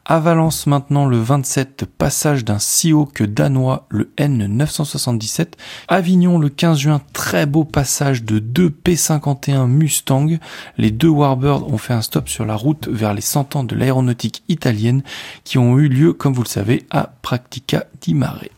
[0.04, 2.58] À Valence maintenant le 27, passage d'un
[3.12, 5.52] que danois, le N977.
[5.88, 10.38] Avignon le 15 juin, très beau passage de deux P51 Mustang.
[10.78, 13.76] Les deux Warbirds ont fait un stop sur la route vers les 100 ans de
[13.76, 15.02] l'aéronautique italienne
[15.44, 18.48] qui ont eu lieu, comme vous le savez, à Practica di Mare.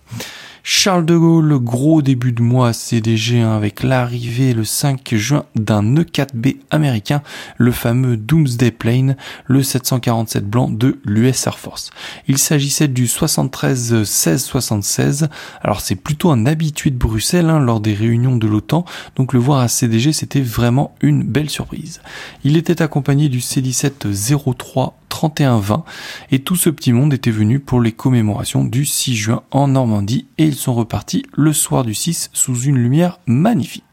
[0.66, 5.83] Charles de Gaulle, gros début de mois CDG hein, avec l'arrivée le 5 juin d'un
[5.96, 7.20] E4B américain,
[7.59, 11.90] le fameux Doomsday Plane, le 747 blanc de l'US Air Force.
[12.29, 15.29] Il s'agissait du 73 1676.
[15.61, 19.40] Alors c'est plutôt un habitué de Bruxelles hein, lors des réunions de l'OTAN, donc le
[19.40, 22.00] voir à CDG c'était vraiment une belle surprise.
[22.42, 25.85] Il était accompagné du C17 03 31-20
[26.33, 30.27] et tout ce petit monde était venu pour les commémorations du 6 juin en Normandie
[30.38, 33.85] et ils sont repartis le soir du 6 sous une lumière magnifique.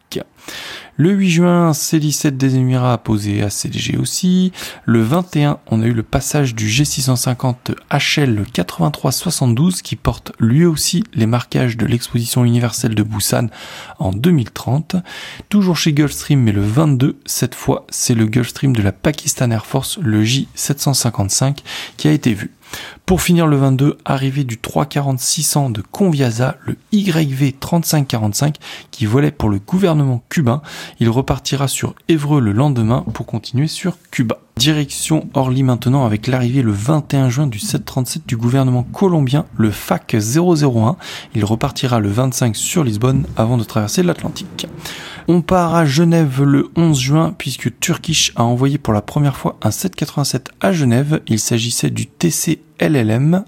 [0.97, 4.51] Le 8 juin, C-17 des Émirats a posé à CDG aussi.
[4.85, 11.03] Le 21, on a eu le passage du G650 HL 8372 qui porte lui aussi
[11.13, 13.47] les marquages de l'exposition universelle de Busan
[13.99, 14.97] en 2030.
[15.49, 19.65] Toujours chez Gulfstream, mais le 22, cette fois, c'est le Gulfstream de la Pakistan Air
[19.65, 21.59] Force, le J755,
[21.97, 22.51] qui a été vu.
[23.05, 28.55] Pour finir le 22, arrivée du 340-600 de Conviasa, le YV 3545
[28.91, 30.61] qui volait pour le gouvernement cubain.
[30.99, 34.39] Il repartira sur Évreux le lendemain pour continuer sur Cuba.
[34.57, 40.15] Direction Orly maintenant avec l'arrivée le 21 juin du 737 du gouvernement colombien, le FAC
[40.15, 40.97] 001.
[41.33, 44.67] Il repartira le 25 sur Lisbonne avant de traverser l'Atlantique.
[45.33, 49.57] On part à Genève le 11 juin puisque Turkish a envoyé pour la première fois
[49.61, 51.21] un 787 à Genève.
[51.25, 53.45] Il s'agissait du TC LLM.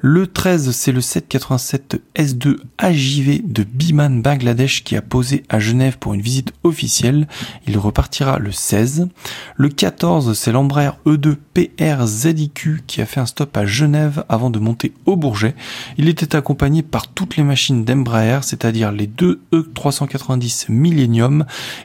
[0.00, 5.98] Le 13, c'est le 787 S2 AJV de Biman Bangladesh qui a posé à Genève
[5.98, 7.28] pour une visite officielle.
[7.68, 9.08] Il repartira le 16.
[9.56, 14.50] Le 14, c'est l'Embraer E2 PR ZIQ qui a fait un stop à Genève avant
[14.50, 15.54] de monter au Bourget.
[15.98, 21.44] Il était accompagné par toutes les machines d'Embraer, c'est-à-dire les deux E390 Millennium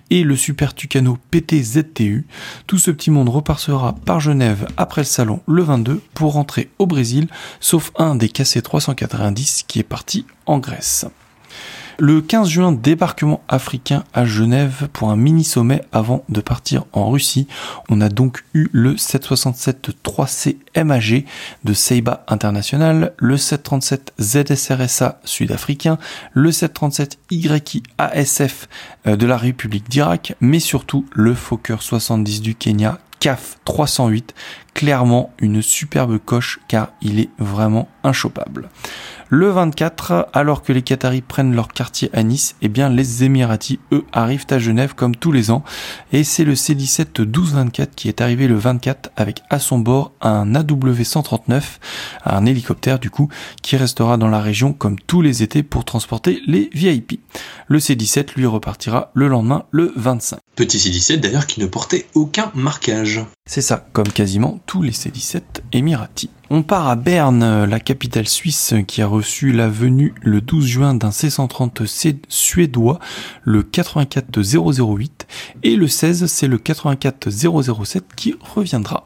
[0.10, 2.26] et le Super Tucano PT ZTU.
[2.65, 6.86] Tout ce petit monde repartira par Genève après le salon le 22 pour rentrer au
[6.86, 7.28] Brésil,
[7.60, 11.06] sauf un des KC 390 qui est parti en Grèce.
[12.00, 17.10] Le 15 juin, débarquement africain à Genève pour un mini sommet avant de partir en
[17.10, 17.48] Russie.
[17.90, 21.26] On a donc eu le 767 3C MAG
[21.63, 25.98] de Seiba International, le 737 ZSRSA sud-africain,
[26.34, 28.70] le 737 YI ASF
[29.06, 34.36] de la République d'Irak, mais surtout le Fokker 70 du Kenya CAF 308,
[34.78, 38.70] clairement une superbe coche car il est vraiment inchopable.
[39.30, 43.80] Le 24, alors que les Qataris prennent leur quartier à Nice, eh bien les Émiratis,
[43.92, 45.63] eux, arrivent à Genève comme tous les ans.
[46.13, 50.54] Et c'est le C-17 1224 qui est arrivé le 24 avec à son bord un
[50.54, 51.63] AW-139,
[52.26, 53.30] un hélicoptère du coup,
[53.63, 57.20] qui restera dans la région comme tous les étés pour transporter les VIP.
[57.68, 60.38] Le C-17 lui repartira le lendemain, le 25.
[60.56, 63.26] Petit C-17 d'ailleurs qui ne portait aucun marquage.
[63.48, 66.30] C'est ça, comme quasiment tous les C-17 Émiratis.
[66.50, 70.94] On part à Berne, la capitale suisse qui a reçu la venue le 12 juin
[70.94, 71.86] d'un C-130
[72.30, 73.00] suédois,
[73.44, 75.28] le 84008,
[75.64, 79.04] et le 16 c'est le 84007 qui reviendra.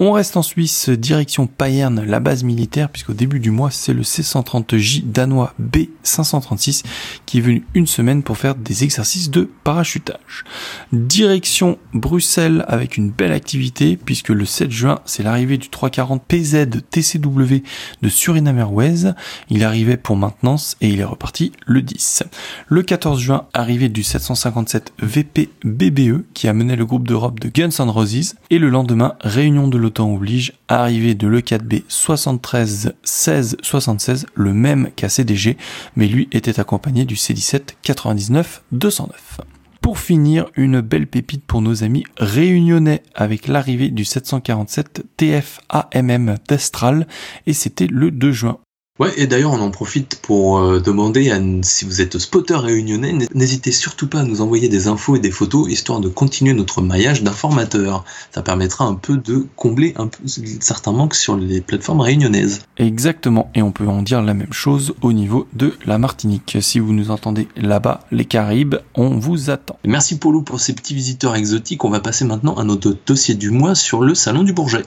[0.00, 4.02] On reste en Suisse, direction Payerne, la base militaire, puisqu'au début du mois c'est le
[4.02, 6.82] C-130J danois B536
[7.24, 10.44] qui est venu une semaine pour faire des exercices de parachutage.
[10.92, 16.79] Direction Bruxelles avec une belle activité, puisque le 7 juin c'est l'arrivée du 340 PZ
[16.80, 17.62] TCW
[18.02, 19.12] de Suriname Airways.
[19.48, 22.24] Il arrivait pour maintenance et il est reparti le 10.
[22.68, 27.48] Le 14 juin, arrivée du 757 VP BBE qui a mené le groupe d'Europe de
[27.48, 28.34] Guns N' Roses.
[28.50, 34.90] Et le lendemain, réunion de l'OTAN oblige, arrivée de l'E4B 73 16 76, le même
[34.96, 35.56] qu'à CDG,
[35.96, 39.40] mais lui était accompagné du C17 99 209.
[39.80, 47.06] Pour finir, une belle pépite pour nos amis réunionnais avec l'arrivée du 747 TFAMM Destral
[47.46, 48.58] et c'était le 2 juin.
[49.00, 53.14] Ouais, et d'ailleurs, on en profite pour euh, demander à, si vous êtes spotter réunionnais,
[53.34, 56.82] n'hésitez surtout pas à nous envoyer des infos et des photos, histoire de continuer notre
[56.82, 58.04] maillage d'informateurs.
[58.30, 60.18] Ça permettra un peu de combler un peu
[60.60, 62.60] certains manques sur les plateformes réunionnaises.
[62.76, 66.58] Exactement, et on peut en dire la même chose au niveau de la Martinique.
[66.60, 69.78] Si vous nous entendez là-bas, les Caraïbes, on vous attend.
[69.86, 71.86] Merci Polo pour ces petits visiteurs exotiques.
[71.86, 74.82] On va passer maintenant à notre dossier du mois sur le Salon du Bourget.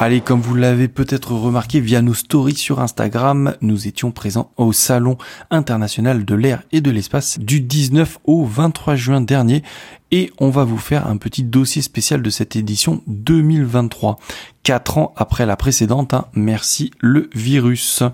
[0.00, 4.72] Allez, comme vous l'avez peut-être remarqué via nos stories sur Instagram, nous étions présents au
[4.72, 5.18] Salon
[5.50, 9.64] international de l'air et de l'espace du 19 au 23 juin dernier
[10.12, 14.20] et on va vous faire un petit dossier spécial de cette édition 2023.
[14.62, 18.04] Quatre ans après la précédente, hein, merci le virus.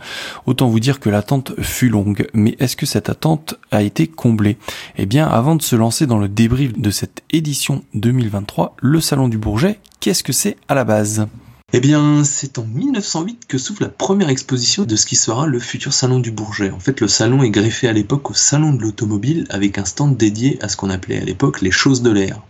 [0.47, 4.57] Autant vous dire que l'attente fut longue, mais est-ce que cette attente a été comblée?
[4.97, 9.29] Eh bien, avant de se lancer dans le débrief de cette édition 2023, le Salon
[9.29, 11.27] du Bourget, qu'est-ce que c'est à la base?
[11.77, 15.59] Eh bien, c'est en 1908 que s'ouvre la première exposition de ce qui sera le
[15.59, 16.71] futur salon du Bourget.
[16.71, 20.17] En fait, le salon est greffé à l'époque au salon de l'automobile avec un stand
[20.17, 22.41] dédié à ce qu'on appelait à l'époque les choses de l'air.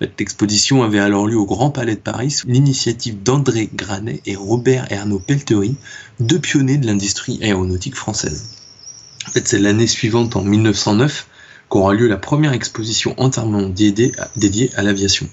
[0.00, 4.90] L'exposition avait alors lieu au Grand Palais de Paris sous l'initiative d'André Granet et Robert
[4.90, 5.76] Ernaud Peltery,
[6.18, 8.52] deux pionniers de l'industrie aéronautique française.
[9.28, 11.26] En fait, c'est l'année suivante, en 1909,
[11.68, 14.12] qu'aura lieu la première exposition entièrement dédiée
[14.76, 15.28] à l'aviation.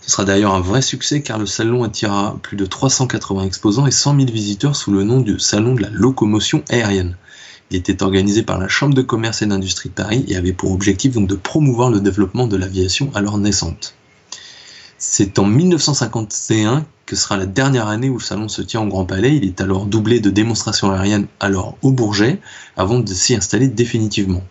[0.00, 3.90] Ce sera d'ailleurs un vrai succès car le salon attirera plus de 380 exposants et
[3.90, 7.16] 100 000 visiteurs sous le nom du Salon de la locomotion aérienne.
[7.70, 10.72] Il était organisé par la Chambre de commerce et d'industrie de Paris et avait pour
[10.72, 13.94] objectif de promouvoir le développement de l'aviation alors naissante.
[14.98, 19.04] C'est en 1951 que sera la dernière année où le salon se tient au Grand
[19.04, 19.36] Palais.
[19.36, 22.40] Il est alors doublé de démonstrations aériennes alors au Bourget
[22.76, 24.42] avant de s'y installer définitivement.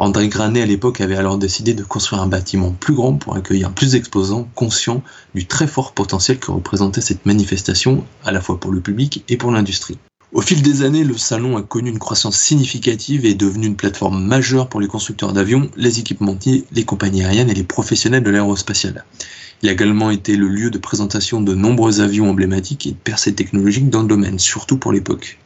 [0.00, 3.70] André Granet à l'époque avait alors décidé de construire un bâtiment plus grand pour accueillir
[3.70, 5.02] plus d'exposants conscients
[5.34, 9.36] du très fort potentiel que représentait cette manifestation à la fois pour le public et
[9.36, 9.98] pour l'industrie.
[10.32, 13.76] Au fil des années, le salon a connu une croissance significative et est devenu une
[13.76, 18.30] plateforme majeure pour les constructeurs d'avions, les équipementiers, les compagnies aériennes et les professionnels de
[18.30, 19.04] l'aérospatiale.
[19.62, 23.34] Il a également été le lieu de présentation de nombreux avions emblématiques et de percées
[23.34, 25.38] technologiques dans le domaine, surtout pour l'époque.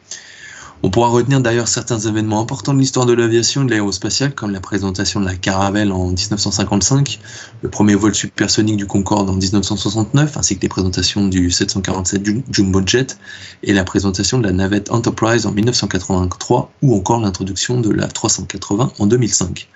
[0.85, 4.51] On pourra retenir d'ailleurs certains événements importants de l'histoire de l'aviation et de l'aérospatiale, comme
[4.51, 7.19] la présentation de la Caravelle en 1955,
[7.63, 12.21] le premier vol supersonique du Concorde en 1969, ainsi que les présentations du 747
[12.51, 13.17] Jumbo Jet
[13.63, 18.91] et la présentation de la navette Enterprise en 1983, ou encore l'introduction de la 380
[18.99, 19.67] en 2005.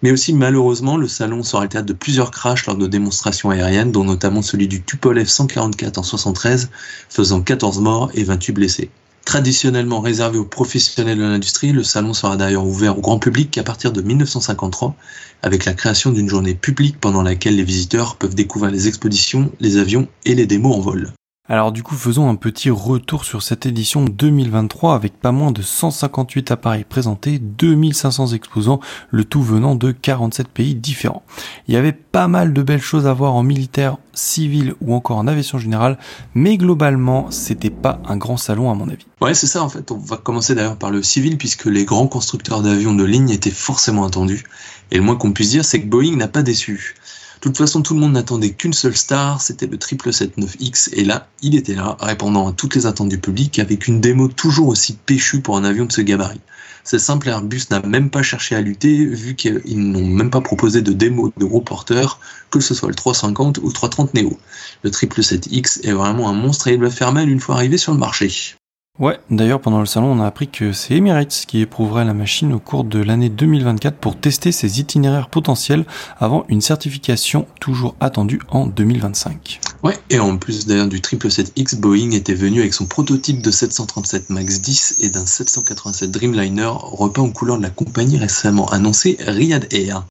[0.00, 3.92] Mais aussi, malheureusement, le salon sera le théâtre de plusieurs crashs lors de démonstrations aériennes,
[3.92, 6.70] dont notamment celui du Tupolev 144 en 73,
[7.10, 8.90] faisant 14 morts et 28 blessés.
[9.30, 13.62] Traditionnellement réservé aux professionnels de l'industrie, le salon sera d'ailleurs ouvert au grand public qu'à
[13.62, 14.96] partir de 1953,
[15.44, 19.76] avec la création d'une journée publique pendant laquelle les visiteurs peuvent découvrir les expositions, les
[19.76, 21.12] avions et les démos en vol.
[21.50, 25.62] Alors du coup, faisons un petit retour sur cette édition 2023 avec pas moins de
[25.62, 28.78] 158 appareils présentés, 2500 exposants,
[29.10, 31.24] le tout venant de 47 pays différents.
[31.66, 35.16] Il y avait pas mal de belles choses à voir en militaire, civil ou encore
[35.16, 35.98] en aviation générale,
[36.36, 39.06] mais globalement, c'était pas un grand salon à mon avis.
[39.20, 39.90] Ouais, c'est ça en fait.
[39.90, 43.50] On va commencer d'ailleurs par le civil puisque les grands constructeurs d'avions de ligne étaient
[43.50, 44.44] forcément attendus.
[44.92, 46.94] Et le moins qu'on puisse dire, c'est que Boeing n'a pas déçu.
[47.40, 51.26] De toute façon, tout le monde n'attendait qu'une seule star, c'était le 779X, et là,
[51.40, 54.92] il était là, répondant à toutes les attentes du public, avec une démo toujours aussi
[55.06, 56.42] péchue pour un avion de ce gabarit.
[56.84, 60.82] C'est simple, Airbus n'a même pas cherché à lutter, vu qu'ils n'ont même pas proposé
[60.82, 62.20] de démo de gros porteurs,
[62.50, 64.38] que ce soit le 350 ou le 330 Neo.
[64.82, 67.92] Le 777X est vraiment un monstre et il va faire mal une fois arrivé sur
[67.92, 68.54] le marché.
[69.00, 72.52] Ouais, d'ailleurs pendant le salon on a appris que c'est Emirates qui éprouverait la machine
[72.52, 75.86] au cours de l'année 2024 pour tester ses itinéraires potentiels
[76.18, 79.60] avant une certification toujours attendue en 2025.
[79.82, 84.28] Ouais, et en plus d'ailleurs du 777X, Boeing était venu avec son prototype de 737
[84.28, 89.66] MAX 10 et d'un 787 Dreamliner repeint aux couleurs de la compagnie récemment annoncée Riyadh
[89.72, 90.04] Air.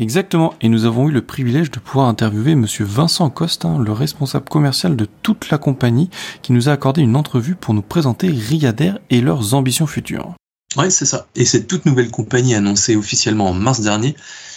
[0.00, 3.92] Exactement, et nous avons eu le privilège de pouvoir interviewer monsieur Vincent Coste, hein, le
[3.92, 6.08] responsable commercial de toute la compagnie,
[6.40, 10.32] qui nous a accordé une entrevue pour nous présenter Riyadh et leurs ambitions futures.
[10.78, 11.26] Ouais, c'est ça.
[11.36, 14.16] Et cette toute nouvelle compagnie annoncée officiellement en mars dernier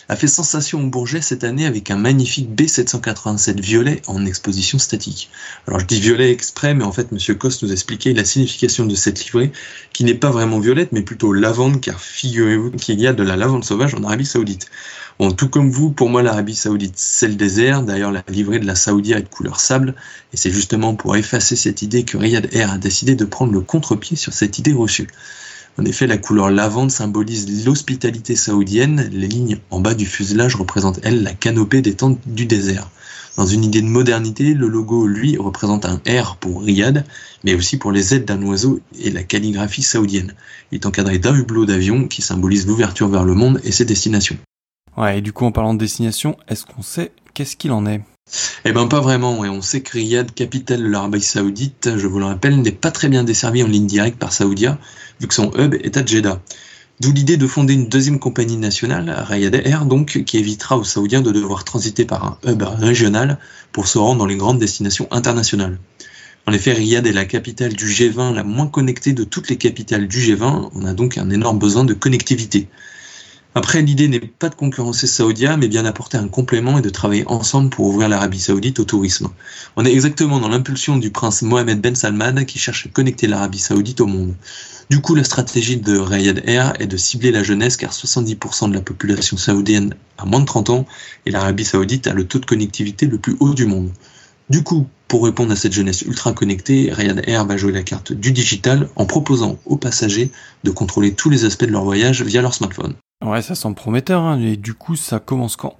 [0.09, 5.29] a fait sensation au Bourget cette année avec un magnifique B787 violet en exposition statique.
[5.67, 8.85] Alors je dis violet exprès, mais en fait Monsieur Coste nous a expliqué la signification
[8.85, 9.51] de cette livrée,
[9.91, 13.35] qui n'est pas vraiment violette, mais plutôt lavande, car figurez-vous qu'il y a de la
[13.35, 14.69] lavande sauvage en Arabie Saoudite.
[15.19, 17.83] Bon, tout comme vous, pour moi, l'Arabie Saoudite, c'est le désert.
[17.83, 19.93] D'ailleurs, la livrée de la Saoudia est de couleur sable.
[20.33, 23.61] Et c'est justement pour effacer cette idée que Riyad Air a décidé de prendre le
[23.61, 25.07] contre-pied sur cette idée reçue.
[25.77, 29.09] En effet, la couleur lavande symbolise l'hospitalité saoudienne.
[29.11, 32.89] Les lignes en bas du fuselage représentent, elles, la canopée des tentes du désert.
[33.37, 37.05] Dans une idée de modernité, le logo, lui, représente un R pour Riyad,
[37.43, 40.33] mais aussi pour les ailes d'un oiseau et la calligraphie saoudienne.
[40.71, 44.37] Il est encadré d'un hublot d'avion qui symbolise l'ouverture vers le monde et ses destinations.
[44.97, 48.01] Ouais, et du coup, en parlant de destination, est-ce qu'on sait qu'est-ce qu'il en est?
[48.65, 49.49] Eh ben pas vraiment, ouais.
[49.49, 53.09] on sait que Riyad, capitale de l'Arabie Saoudite, je vous le rappelle, n'est pas très
[53.09, 54.77] bien desservie en ligne directe par Saoudia,
[55.19, 56.41] vu que son hub est à Jeddah.
[56.99, 61.21] D'où l'idée de fonder une deuxième compagnie nationale, Riyad Air, donc, qui évitera aux Saoudiens
[61.21, 63.39] de devoir transiter par un hub régional
[63.71, 65.79] pour se rendre dans les grandes destinations internationales.
[66.45, 70.07] En effet, Riyad est la capitale du G20 la moins connectée de toutes les capitales
[70.07, 72.67] du G20, on a donc un énorme besoin de connectivité.
[73.55, 77.23] Après, l'idée n'est pas de concurrencer Saoudia, mais bien d'apporter un complément et de travailler
[77.27, 79.29] ensemble pour ouvrir l'Arabie Saoudite au tourisme.
[79.75, 83.59] On est exactement dans l'impulsion du prince Mohamed Ben Salman qui cherche à connecter l'Arabie
[83.59, 84.33] Saoudite au monde.
[84.89, 88.73] Du coup, la stratégie de Riyad Air est de cibler la jeunesse car 70% de
[88.73, 90.85] la population saoudienne a moins de 30 ans
[91.27, 93.91] et l'Arabie Saoudite a le taux de connectivité le plus haut du monde.
[94.49, 98.13] Du coup, pour répondre à cette jeunesse ultra connectée, Riyad Air va jouer la carte
[98.13, 100.31] du digital en proposant aux passagers
[100.63, 102.95] de contrôler tous les aspects de leur voyage via leur smartphone.
[103.23, 105.77] Ouais, ça semble prometteur, hein, et du coup, ça commence quand?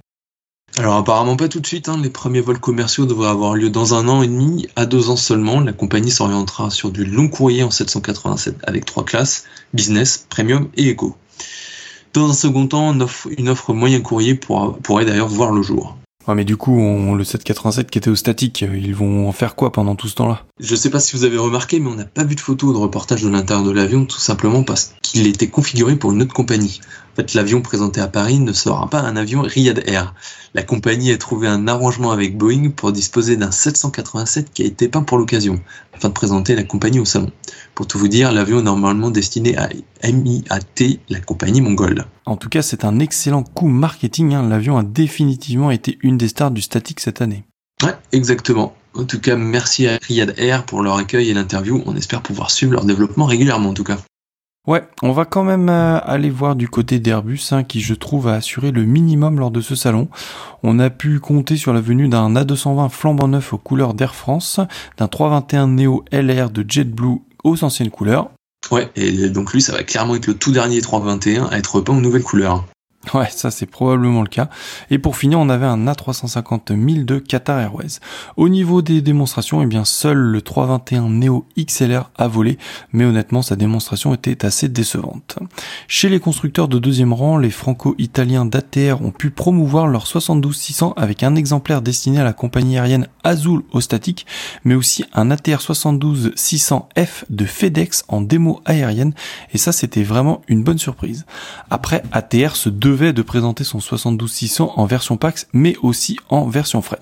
[0.78, 2.00] Alors apparemment pas tout de suite, hein.
[2.02, 5.16] les premiers vols commerciaux devraient avoir lieu dans un an et demi à deux ans
[5.16, 5.60] seulement.
[5.60, 10.92] La compagnie s'orientera sur du long courrier en 787 avec trois classes, business, premium et
[10.92, 11.16] eco.
[12.14, 12.92] Dans un second temps,
[13.38, 15.96] une offre, moyen courrier pourrait d'ailleurs voir le jour.
[16.28, 19.56] Ouais, mais du coup, on, le 787 qui était au statique, ils vont en faire
[19.56, 20.46] quoi pendant tout ce temps-là?
[20.60, 22.74] Je sais pas si vous avez remarqué, mais on n'a pas vu de photo ou
[22.74, 26.34] de reportage de l'intérieur de l'avion, tout simplement parce qu'il était configuré pour une autre
[26.34, 26.80] compagnie.
[27.14, 30.16] En fait, l'avion présenté à Paris ne sera pas un avion Riyad Air.
[30.56, 34.88] La compagnie a trouvé un arrangement avec Boeing pour disposer d'un 787 qui a été
[34.88, 35.62] peint pour l'occasion,
[35.94, 37.30] afin de présenter la compagnie au salon.
[37.76, 39.70] Pour tout vous dire, l'avion est normalement destiné à
[40.04, 42.06] MIAT, la compagnie mongole.
[42.26, 44.34] En tout cas, c'est un excellent coup marketing.
[44.34, 44.50] Hein.
[44.50, 47.44] L'avion a définitivement été une des stars du statique cette année.
[47.84, 48.76] Ouais, exactement.
[48.96, 51.84] En tout cas, merci à Riyad Air pour leur accueil et l'interview.
[51.86, 54.00] On espère pouvoir suivre leur développement régulièrement en tout cas.
[54.66, 58.30] Ouais, on va quand même euh, aller voir du côté d'Airbus, hein, qui je trouve
[58.30, 60.08] a assuré le minimum lors de ce salon.
[60.64, 64.62] On a pu compter sur la venue d'un A220 flambant neuf aux couleurs d'Air France,
[64.98, 68.30] d'un 321 Neo LR de JetBlue aux anciennes couleurs.
[68.72, 71.92] Ouais, et donc lui, ça va clairement être le tout dernier 321 à être peint
[71.92, 72.64] en nouvelle couleur.
[73.14, 74.50] Ouais, ça c'est probablement le cas.
[74.90, 78.00] Et pour finir, on avait un A350 1002 Qatar Airways.
[78.38, 82.58] Au niveau des démonstrations, eh bien seul le 321 Neo XLR a volé,
[82.92, 85.38] mais honnêtement sa démonstration était assez décevante.
[85.88, 91.24] Chez les constructeurs de deuxième rang, les franco-italiens d'ATR ont pu promouvoir leur 72-600 avec
[91.24, 94.26] un exemplaire destiné à la compagnie aérienne Azul au statique,
[94.64, 99.14] mais aussi un ATR 72-600F de FedEx en démo aérienne,
[99.54, 101.26] et ça c'était vraiment une bonne surprise.
[101.70, 107.00] Après, ATR se de présenter son 72-600 en version Pax, mais aussi en version fret.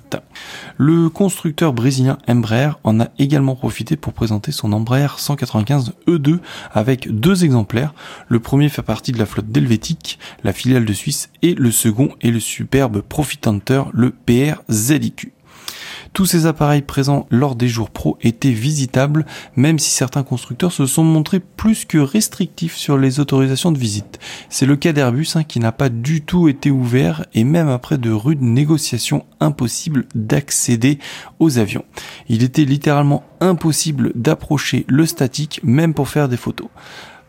[0.77, 6.39] Le constructeur brésilien Embraer en a également profité pour présenter son Embraer 195 E2
[6.71, 7.93] avec deux exemplaires.
[8.29, 12.15] Le premier fait partie de la flotte d'Helvétique, la filiale de Suisse, et le second
[12.21, 15.33] est le superbe Profit Hunter, le PR ZIQ.
[16.13, 20.85] Tous ces appareils présents lors des jours pro étaient visitables, même si certains constructeurs se
[20.85, 24.19] sont montrés plus que restrictifs sur les autorisations de visite.
[24.49, 27.97] C'est le cas d'Airbus hein, qui n'a pas du tout été ouvert et même après
[27.97, 30.99] de rudes négociations impossible d'accéder
[31.39, 31.85] aux avions.
[32.27, 36.67] Il était littéralement impossible d'approcher le statique même pour faire des photos.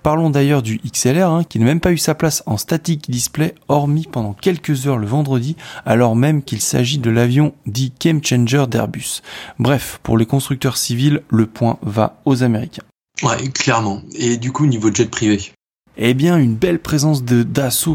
[0.03, 3.55] Parlons d'ailleurs du XLR, hein, qui n'a même pas eu sa place en static display,
[3.69, 8.65] hormis pendant quelques heures le vendredi, alors même qu'il s'agit de l'avion dit Game Changer
[8.69, 9.23] d'Airbus.
[9.59, 12.83] Bref, pour les constructeurs civils, le point va aux Américains.
[13.23, 14.03] Ouais, clairement.
[14.15, 15.53] Et du coup, niveau jet privé
[15.99, 17.45] eh bien, une belle présence de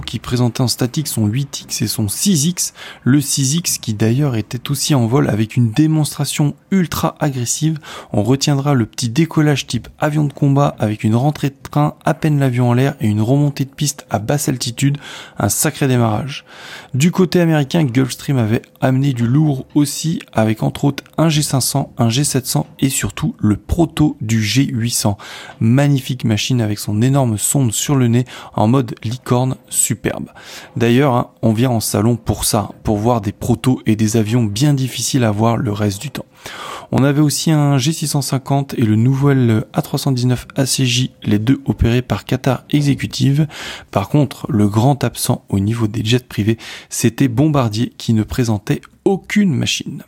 [0.05, 2.73] qui présentait en statique son 8X et son 6X.
[3.03, 7.79] Le 6X qui d'ailleurs était aussi en vol avec une démonstration ultra agressive.
[8.13, 12.13] On retiendra le petit décollage type avion de combat avec une rentrée de train à
[12.13, 14.97] peine l'avion en l'air et une remontée de piste à basse altitude.
[15.39, 16.45] Un sacré démarrage.
[16.93, 22.09] Du côté américain, Gulfstream avait amené du lourd aussi avec entre autres un G500, un
[22.09, 25.17] G700 et surtout le proto du G800.
[25.59, 28.25] Magnifique machine avec son énorme sonde sur le nez
[28.55, 30.29] en mode licorne superbe.
[30.75, 34.43] D'ailleurs, hein, on vient en salon pour ça, pour voir des protos et des avions
[34.43, 36.25] bien difficiles à voir le reste du temps.
[36.91, 42.63] On avait aussi un G650 et le nouvel A319 ACJ, les deux opérés par Qatar
[42.69, 43.47] Executive.
[43.91, 46.57] Par contre, le grand absent au niveau des jets privés,
[46.89, 50.03] c'était Bombardier qui ne présentait aucune machine.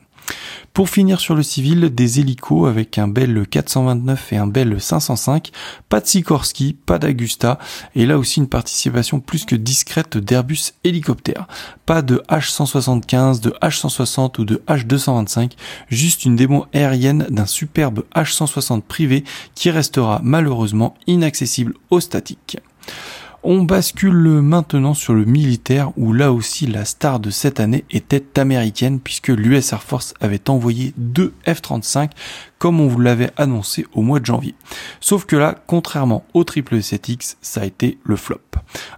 [0.73, 5.51] Pour finir sur le civil, des hélicos avec un Bell 429 et un Bell 505,
[5.89, 7.59] pas de Sikorsky, pas d'Agusta,
[7.95, 11.47] et là aussi une participation plus que discrète d'Airbus hélicoptère.
[11.85, 15.51] Pas de H175, de H160 ou de H225,
[15.89, 19.23] juste une démo aérienne d'un superbe H160 privé
[19.55, 22.57] qui restera malheureusement inaccessible aux statiques.
[23.41, 28.37] On bascule maintenant sur le militaire où là aussi la star de cette année était
[28.37, 32.09] américaine puisque l'US Air Force avait envoyé deux F-35
[32.57, 34.55] comme on vous l'avait annoncé au mois de janvier.
[34.99, 38.41] Sauf que là, contrairement au 7X, ça a été le flop.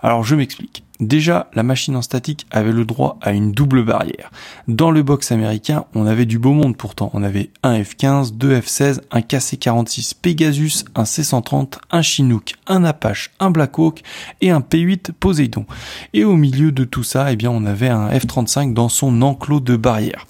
[0.02, 0.84] Alors je m'explique.
[1.02, 4.30] Déjà, la machine en statique avait le droit à une double barrière.
[4.68, 7.10] Dans le box américain, on avait du beau monde pourtant.
[7.16, 13.32] On avait un F-15, deux F-16, un KC-46 Pegasus, un C-130, un Chinook, un Apache,
[13.40, 14.04] un Blackhawk
[14.42, 15.66] et un P-8 Poseidon.
[16.14, 19.60] Et au milieu de tout ça, eh bien, on avait un F-35 dans son enclos
[19.60, 20.28] de barrière.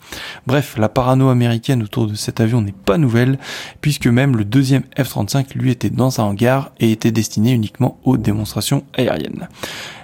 [0.48, 3.40] Bref, la parano américaine autour de cet avion n'est pas nouvelle,
[3.82, 8.16] puisque même le deuxième F-35 lui était dans un hangar et était destiné uniquement aux
[8.16, 9.50] démonstrations aériennes.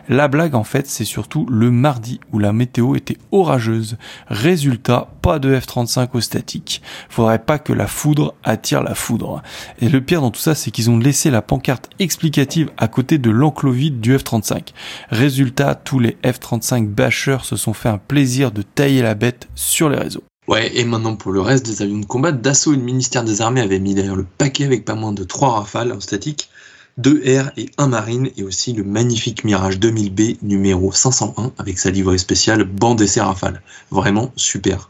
[0.10, 3.98] La blague en fait c'est surtout le mardi où la météo était orageuse.
[4.28, 6.82] Résultat, pas de F-35 au statique.
[7.10, 9.42] Faudrait pas que la foudre attire la foudre.
[9.80, 13.18] Et le pire dans tout ça c'est qu'ils ont laissé la pancarte explicative à côté
[13.18, 14.74] de l'enclos vide du F-35.
[15.10, 19.90] Résultat, tous les F-35 bashers se sont fait un plaisir de tailler la bête sur
[19.90, 20.24] les réseaux.
[20.48, 23.42] Ouais, et maintenant pour le reste des avions de combat, Dassault et le ministère des
[23.42, 26.50] Armées avaient mis d'ailleurs le paquet avec pas moins de 3 rafales en statique
[26.98, 31.92] deux R et un Marine et aussi le magnifique Mirage 2000B numéro 501 avec sa
[31.92, 33.62] livrée spéciale bande et Rafale.
[33.92, 34.90] Vraiment super.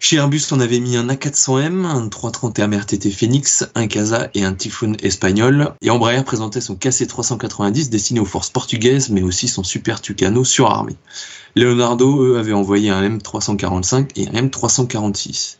[0.00, 4.54] Chez Airbus, on avait mis un A400M, un 330 MRTT Phoenix, un Casa et un
[4.54, 5.74] Typhoon espagnol.
[5.82, 10.94] Et Embraer présentait son KC390 destiné aux forces portugaises, mais aussi son Super Tucano surarmé.
[11.56, 15.57] Leonardo, eux, avait envoyé un M345 et un M346.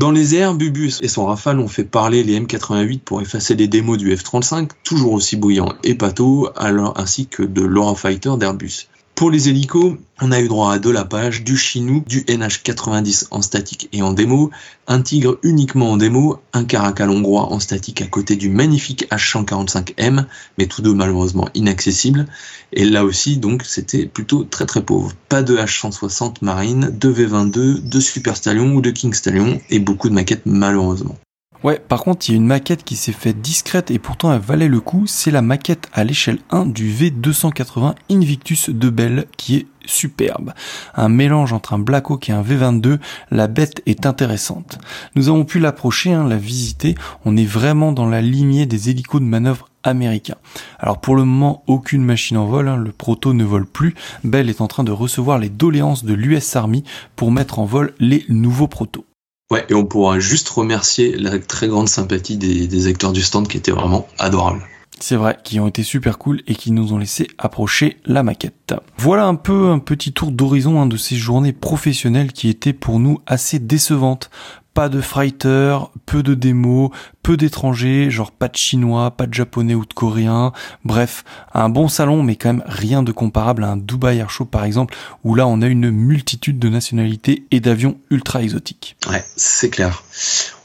[0.00, 3.68] Dans les airs, Bubus et son Rafale ont fait parler les M88 pour effacer les
[3.68, 8.88] démos du F-35, toujours aussi bouillant et pâteau, ainsi que de l'Eurofighter d'Airbus.
[9.14, 13.26] Pour les hélicos, on a eu droit à de la page, du Chinook, du NH90
[13.30, 14.50] en statique et en démo,
[14.86, 20.24] un Tigre uniquement en démo, un Caracal hongrois en statique à côté du magnifique H145M,
[20.56, 22.26] mais tous deux malheureusement inaccessibles.
[22.72, 25.12] Et là aussi, donc, c'était plutôt très très pauvre.
[25.28, 30.08] Pas de H160 Marine, de V22, de Super Stallion ou de King Stallion, et beaucoup
[30.08, 31.18] de maquettes malheureusement.
[31.62, 34.40] Ouais, par contre, il y a une maquette qui s'est faite discrète et pourtant elle
[34.40, 35.06] valait le coup.
[35.06, 40.54] C'est la maquette à l'échelle 1 du V280 Invictus de Bell qui est superbe.
[40.94, 42.98] Un mélange entre un Black Hawk et un V22,
[43.30, 44.78] la bête est intéressante.
[45.16, 46.94] Nous avons pu l'approcher, hein, la visiter,
[47.26, 50.36] on est vraiment dans la lignée des hélicos de manœuvre américains.
[50.78, 53.94] Alors pour le moment, aucune machine en vol, hein, le proto ne vole plus,
[54.24, 56.84] Bell est en train de recevoir les doléances de l'US Army
[57.16, 59.04] pour mettre en vol les nouveaux protos.
[59.50, 63.56] Ouais, et on pourra juste remercier la très grande sympathie des, acteurs du stand qui
[63.56, 64.62] étaient vraiment adorables.
[65.00, 68.74] C'est vrai, qui ont été super cool et qui nous ont laissé approcher la maquette.
[68.96, 73.00] Voilà un peu un petit tour d'horizon hein, de ces journées professionnelles qui étaient pour
[73.00, 74.30] nous assez décevantes
[74.74, 76.90] pas de fighter, peu de démos,
[77.22, 80.52] peu d'étrangers, genre pas de chinois, pas de japonais ou de coréens.
[80.84, 84.44] Bref, un bon salon, mais quand même rien de comparable à un Dubai Air Show
[84.44, 84.94] par exemple,
[85.24, 88.96] où là on a une multitude de nationalités et d'avions ultra exotiques.
[89.08, 90.02] Ouais, c'est clair.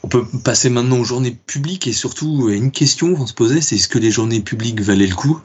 [0.02, 3.74] On peut passer maintenant aux journées publiques et surtout une question qu'on se poser, c'est
[3.74, 5.40] est-ce que les journées publiques valaient le coup?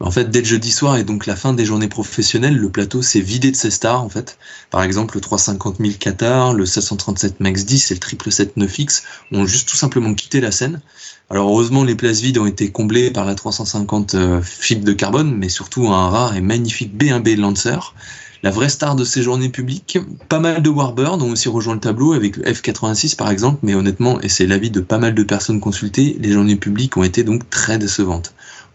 [0.00, 3.02] En fait, dès le jeudi soir et donc la fin des journées professionnelles, le plateau
[3.02, 4.38] s'est vidé de ses stars en fait.
[4.70, 9.02] Par exemple, le 350 000 Qatar, le 737 Max 10 et le 777 9X
[9.32, 10.50] ont juste tout simplement quitté la
[11.30, 15.34] Alors heureusement, les places vides ont été comblées par la 350 euh, fibre de carbone,
[15.36, 17.78] mais surtout un rare et magnifique B1B Lancer
[18.42, 19.98] la vraie star de ces journées publiques.
[20.28, 23.74] Pas mal de Warbird ont aussi rejoint le tableau avec le F86 par exemple, mais
[23.74, 27.24] honnêtement, et c'est l'avis de pas mal de personnes consultées, les journées publiques ont été
[27.24, 28.34] donc très décevantes.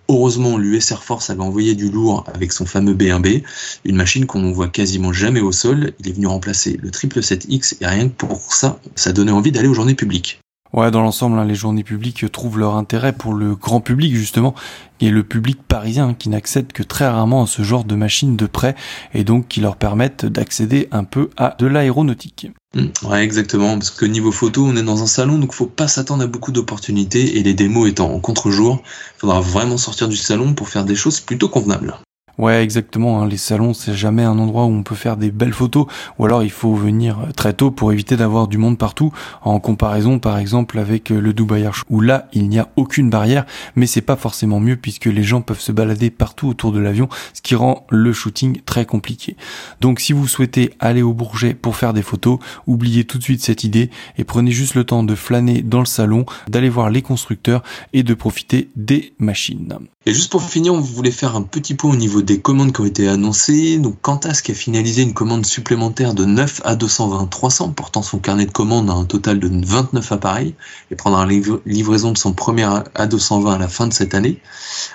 [0.09, 3.43] Heureusement, l'US Air Force avait envoyé du lourd avec son fameux B1B,
[3.85, 5.93] une machine qu'on ne voit quasiment jamais au sol.
[5.99, 9.69] Il est venu remplacer le 777X et rien que pour ça, ça donnait envie d'aller
[9.69, 10.41] aux journées publiques.
[10.73, 14.55] Ouais, dans l'ensemble, hein, les journées publiques trouvent leur intérêt pour le grand public justement,
[15.01, 18.45] et le public parisien qui n'accède que très rarement à ce genre de machines de
[18.45, 18.75] près,
[19.13, 22.47] et donc qui leur permettent d'accéder un peu à de l'aéronautique.
[22.73, 25.89] Mmh, ouais, exactement, parce que niveau photo, on est dans un salon, donc faut pas
[25.89, 28.81] s'attendre à beaucoup d'opportunités, et les démos étant en contre-jour,
[29.17, 31.97] faudra vraiment sortir du salon pour faire des choses plutôt convenables.
[32.41, 33.21] Ouais, exactement.
[33.21, 33.27] Hein.
[33.27, 35.85] Les salons, c'est jamais un endroit où on peut faire des belles photos,
[36.17, 39.13] ou alors il faut venir très tôt pour éviter d'avoir du monde partout.
[39.43, 43.11] En comparaison, par exemple, avec euh, le Dubai Show, où là, il n'y a aucune
[43.11, 46.79] barrière, mais c'est pas forcément mieux puisque les gens peuvent se balader partout autour de
[46.79, 49.37] l'avion, ce qui rend le shooting très compliqué.
[49.79, 53.43] Donc, si vous souhaitez aller au Bourget pour faire des photos, oubliez tout de suite
[53.43, 57.03] cette idée et prenez juste le temps de flâner dans le salon, d'aller voir les
[57.03, 57.61] constructeurs
[57.93, 59.77] et de profiter des machines.
[60.07, 62.81] Et juste pour finir, on voulait faire un petit point au niveau des commandes qui
[62.81, 63.77] ont été annoncées.
[63.77, 68.19] Donc Qantas qui a finalisé une commande supplémentaire de 9 à 220 300, portant son
[68.19, 70.55] carnet de commandes à un total de 29 appareils
[70.91, 71.33] et prendra la
[71.65, 72.65] livraison de son premier
[72.95, 74.39] A220 à la fin de cette année.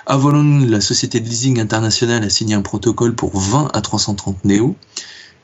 [0.05, 4.75] Avolon, la société de leasing internationale, a signé un protocole pour 20 à 330 Neo.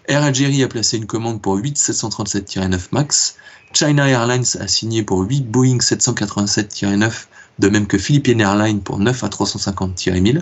[0.08, 3.36] Air Algérie a placé une commande pour 8 737-9 MAX.
[3.74, 7.28] China Airlines a signé pour 8 Boeing 787-9
[7.60, 10.42] de même que Philippine Airlines pour 9 à 350-1000.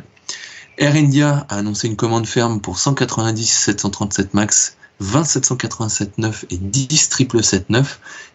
[0.82, 6.88] Air India a annoncé une commande ferme pour 190 737 MAX, 20 787-9 et 10
[7.08, 7.86] 777-9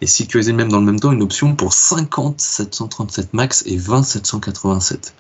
[0.01, 4.05] et sécurisé même dans le même temps une option pour 50 737 MAX et 20
[4.05, 5.13] 787.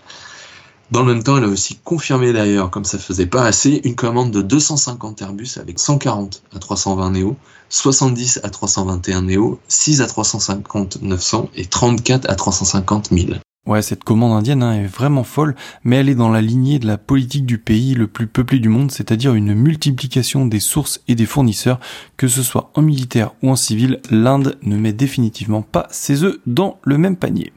[0.92, 3.96] Dans le même temps, elle a aussi confirmé d'ailleurs, comme ça faisait pas assez, une
[3.96, 7.36] commande de 250 Airbus avec 140 à 320 Neo,
[7.70, 13.40] 70 à 321 Neo, 6 à 350 900 et 34 à 350 1000.
[13.66, 16.86] Ouais, cette commande indienne hein, est vraiment folle, mais elle est dans la lignée de
[16.86, 21.16] la politique du pays le plus peuplé du monde, c'est-à-dire une multiplication des sources et
[21.16, 21.80] des fournisseurs,
[22.16, 26.38] que ce soit en militaire ou en civil, l'Inde ne met définitivement pas ses œufs
[26.46, 27.52] dans le même panier.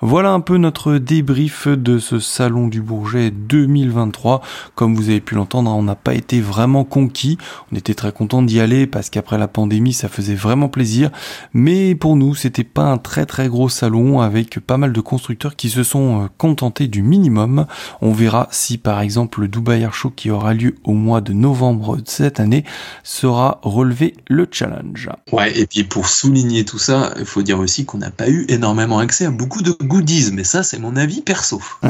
[0.00, 4.40] Voilà un peu notre débrief de ce salon du Bourget 2023.
[4.74, 7.36] Comme vous avez pu l'entendre, hein, on n'a pas été vraiment conquis,
[7.70, 11.10] on était très content d'y aller parce qu'après la pandémie, ça faisait vraiment plaisir,
[11.52, 15.41] mais pour nous, c'était pas un très très gros salon avec pas mal de constructeurs
[15.50, 17.66] qui se sont euh, contentés du minimum.
[18.00, 21.32] On verra si par exemple le Dubai Air Show qui aura lieu au mois de
[21.32, 22.64] novembre de cette année
[23.02, 25.08] sera relevé le challenge.
[25.32, 28.44] Ouais, et puis pour souligner tout ça, il faut dire aussi qu'on n'a pas eu
[28.48, 31.60] énormément accès à beaucoup de goodies, mais ça c'est mon avis perso.
[31.82, 31.88] on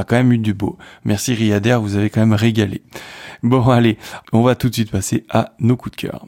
[0.00, 0.78] a quand même eu du beau.
[1.04, 2.82] Merci Riader, vous avez quand même régalé.
[3.42, 3.98] Bon allez,
[4.32, 6.26] on va tout de suite passer à nos coups de cœur.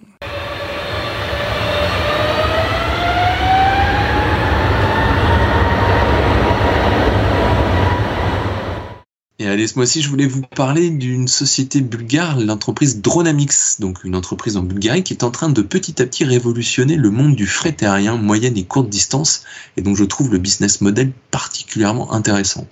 [9.39, 14.17] Et allez, ce mois-ci, je voulais vous parler d'une société bulgare, l'entreprise Dronamix, donc une
[14.17, 17.47] entreprise en Bulgarie qui est en train de petit à petit révolutionner le monde du
[17.47, 19.43] fret aérien moyenne et courte distance,
[19.77, 22.67] et donc je trouve le business model particulièrement intéressant.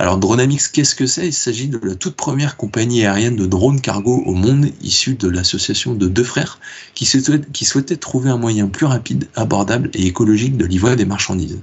[0.00, 1.28] Alors Dronamix, qu'est-ce que c'est?
[1.28, 5.28] Il s'agit de la toute première compagnie aérienne de drones cargo au monde, issue de
[5.28, 6.58] l'association de deux frères,
[6.94, 11.04] qui souhaitaient, qui souhaitaient trouver un moyen plus rapide, abordable et écologique de livrer des
[11.04, 11.60] marchandises.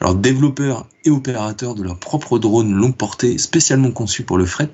[0.00, 4.70] Alors développeurs et opérateurs de leur propre drone longue portée spécialement conçu pour le fret,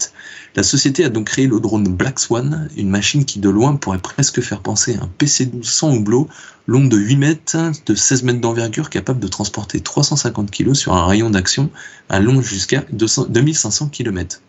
[0.56, 3.98] la société a donc créé le drone Black Swan, une machine qui de loin pourrait
[3.98, 6.28] presque faire penser à un PC-12 sans houblot,
[6.66, 7.56] long de 8 mètres,
[7.86, 11.70] de 16 mètres d'envergure, capable de transporter 350 kg sur un rayon d'action
[12.08, 14.40] allant jusqu'à 2500 km.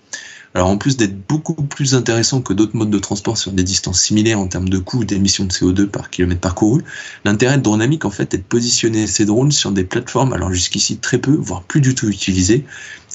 [0.56, 4.02] Alors en plus d'être beaucoup plus intéressant que d'autres modes de transport sur des distances
[4.02, 6.84] similaires en termes de coût ou d'émissions de CO2 par kilomètre parcouru,
[7.26, 10.98] l'intérêt de Dronamic en fait est de positionner ces drones sur des plateformes alors jusqu'ici
[10.98, 12.66] très peu, voire plus du tout utilisées,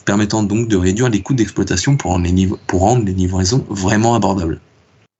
[0.05, 4.61] permettant donc de réduire les coûts d'exploitation pour rendre les livraisons vraiment abordables.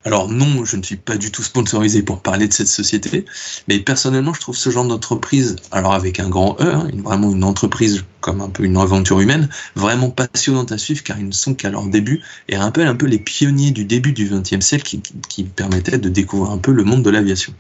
[0.05, 3.27] Alors non, je ne suis pas du tout sponsorisé pour parler de cette société,
[3.67, 7.45] mais personnellement, je trouve ce genre d'entreprise, alors avec un grand E, hein, vraiment une
[7.45, 11.55] entreprise comme un peu une aventure humaine, vraiment passionnante à suivre car ils ne sont
[11.55, 15.03] qu'à leur début et rappellent un peu les pionniers du début du XXe siècle qui,
[15.29, 17.53] qui, permettaient de découvrir un peu le monde de l'aviation.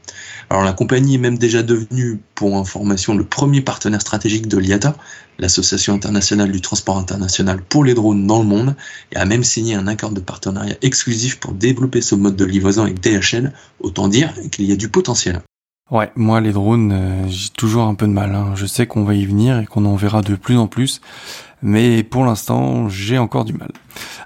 [0.50, 4.96] Alors la compagnie est même déjà devenue, pour information, le premier partenaire stratégique de l'IATA,
[5.38, 8.74] l'Association internationale du transport international pour les drones dans le monde,
[9.12, 12.82] et a même signé un accord de partenariat exclusif pour développer ce mode de livraison
[12.82, 15.40] avec DHL, autant dire qu'il y a du potentiel.
[15.90, 18.34] Ouais, moi les drones, euh, j'ai toujours un peu de mal.
[18.34, 18.52] Hein.
[18.54, 21.00] Je sais qu'on va y venir et qu'on en verra de plus en plus
[21.62, 23.70] mais pour l'instant, j'ai encore du mal.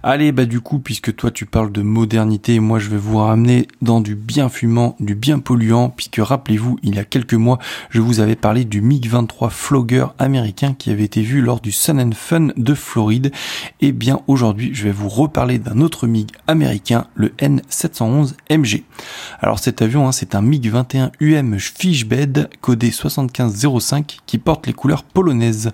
[0.02, 3.68] Allez, bah du coup, puisque toi tu parles de modernité, moi je vais vous ramener
[3.80, 7.58] dans du bien fumant, du bien polluant, puisque rappelez-vous, il y a quelques mois,
[7.90, 12.00] je vous avais parlé du MiG-23 Flogger américain qui avait été vu lors du Sun
[12.00, 13.32] and Fun de Floride.
[13.80, 18.84] Et eh bien aujourd'hui, je vais vous reparler d'un autre MiG américain, le N711 MG.
[19.40, 25.04] Alors cet avion, hein, c'est un MiG-21 UM Fishbed codé 7505 qui porte les couleurs
[25.04, 25.72] polonaises.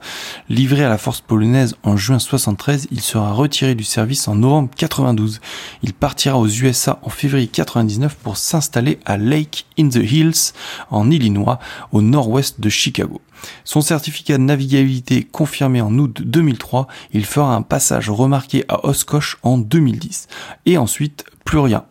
[0.48, 4.70] Livré à la force polonaise en juin 73, il sera retiré du service en novembre
[4.76, 5.40] 92.
[5.82, 10.52] Il partira aux USA en février 99 pour s'installer à Lake in the Hills
[10.90, 11.58] en Illinois,
[11.92, 13.20] au nord-ouest de Chicago.
[13.64, 19.38] Son certificat de navigabilité confirmé en août 2003, il fera un passage remarqué à Oshkosh
[19.42, 20.28] en 2010.
[20.66, 21.84] Et ensuite, plus rien.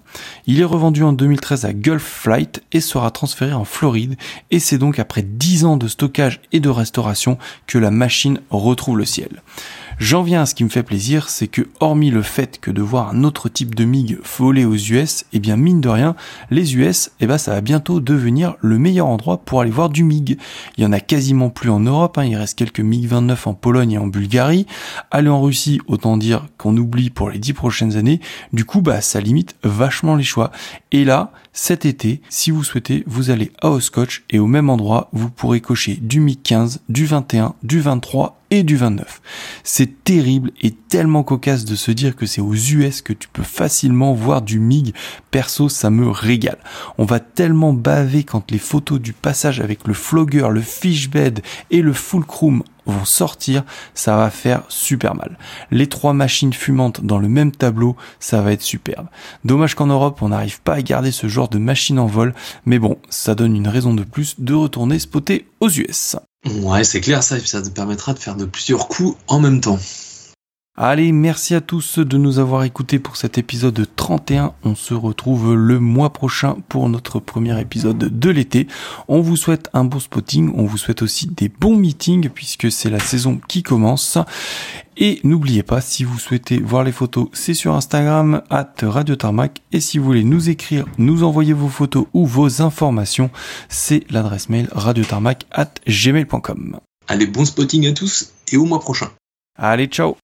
[0.45, 4.15] Il est revendu en 2013 à Gulf Flight et sera transféré en Floride
[4.51, 8.97] et c'est donc après 10 ans de stockage et de restauration que la machine retrouve
[8.97, 9.41] le ciel.
[9.99, 12.83] J'en viens à ce qui me fait plaisir, c'est que hormis le fait que de
[12.83, 16.15] voir un autre type de MiG voler aux US, eh bien mine de rien,
[16.51, 20.03] les US, eh ben ça va bientôt devenir le meilleur endroit pour aller voir du
[20.03, 20.37] MiG.
[20.77, 23.93] Il y en a quasiment plus en Europe, hein, il reste quelques MiG-29 en Pologne
[23.93, 24.67] et en Bulgarie.
[25.09, 28.21] Aller en Russie, autant dire qu'on oublie pour les dix prochaines années.
[28.53, 30.51] Du coup, bah ça limite vachement les choix.
[30.91, 35.09] Et là, cet été, si vous souhaitez, vous allez à Oscotch et au même endroit,
[35.11, 39.21] vous pourrez cocher du MiG 15, du 21, du 23 et du 29.
[39.63, 43.43] C'est terrible et tellement cocasse de se dire que c'est aux US que tu peux
[43.43, 44.93] facilement voir du MiG.
[45.31, 46.59] Perso, ça me régale.
[46.97, 51.41] On va tellement baver quand les photos du passage avec le flogger, le fishbed
[51.71, 55.37] et le fulcrum vont sortir, ça va faire super mal.
[55.71, 59.07] Les trois machines fumantes dans le même tableau, ça va être superbe.
[59.43, 62.33] Dommage qu'en Europe, on n'arrive pas à garder ce genre de machine en vol,
[62.65, 66.15] mais bon, ça donne une raison de plus de retourner spotter aux US.
[66.47, 69.79] Ouais, c'est clair ça, ça te permettra de faire de plusieurs coups en même temps.
[70.79, 74.53] Allez, merci à tous de nous avoir écoutés pour cet épisode 31.
[74.63, 78.67] On se retrouve le mois prochain pour notre premier épisode de l'été.
[79.07, 82.91] On vous souhaite un bon spotting, on vous souhaite aussi des bons meetings puisque c'est
[82.91, 84.19] la saison qui commence.
[84.97, 89.63] Et n'oubliez pas, si vous souhaitez voir les photos, c'est sur Instagram, at Radio Tarmac.
[89.71, 93.31] Et si vous voulez nous écrire, nous envoyer vos photos ou vos informations,
[93.67, 96.79] c'est l'adresse mail radiotarmac at gmail.com.
[97.07, 99.09] Allez, bon spotting à tous et au mois prochain.
[99.57, 100.15] Allez, ciao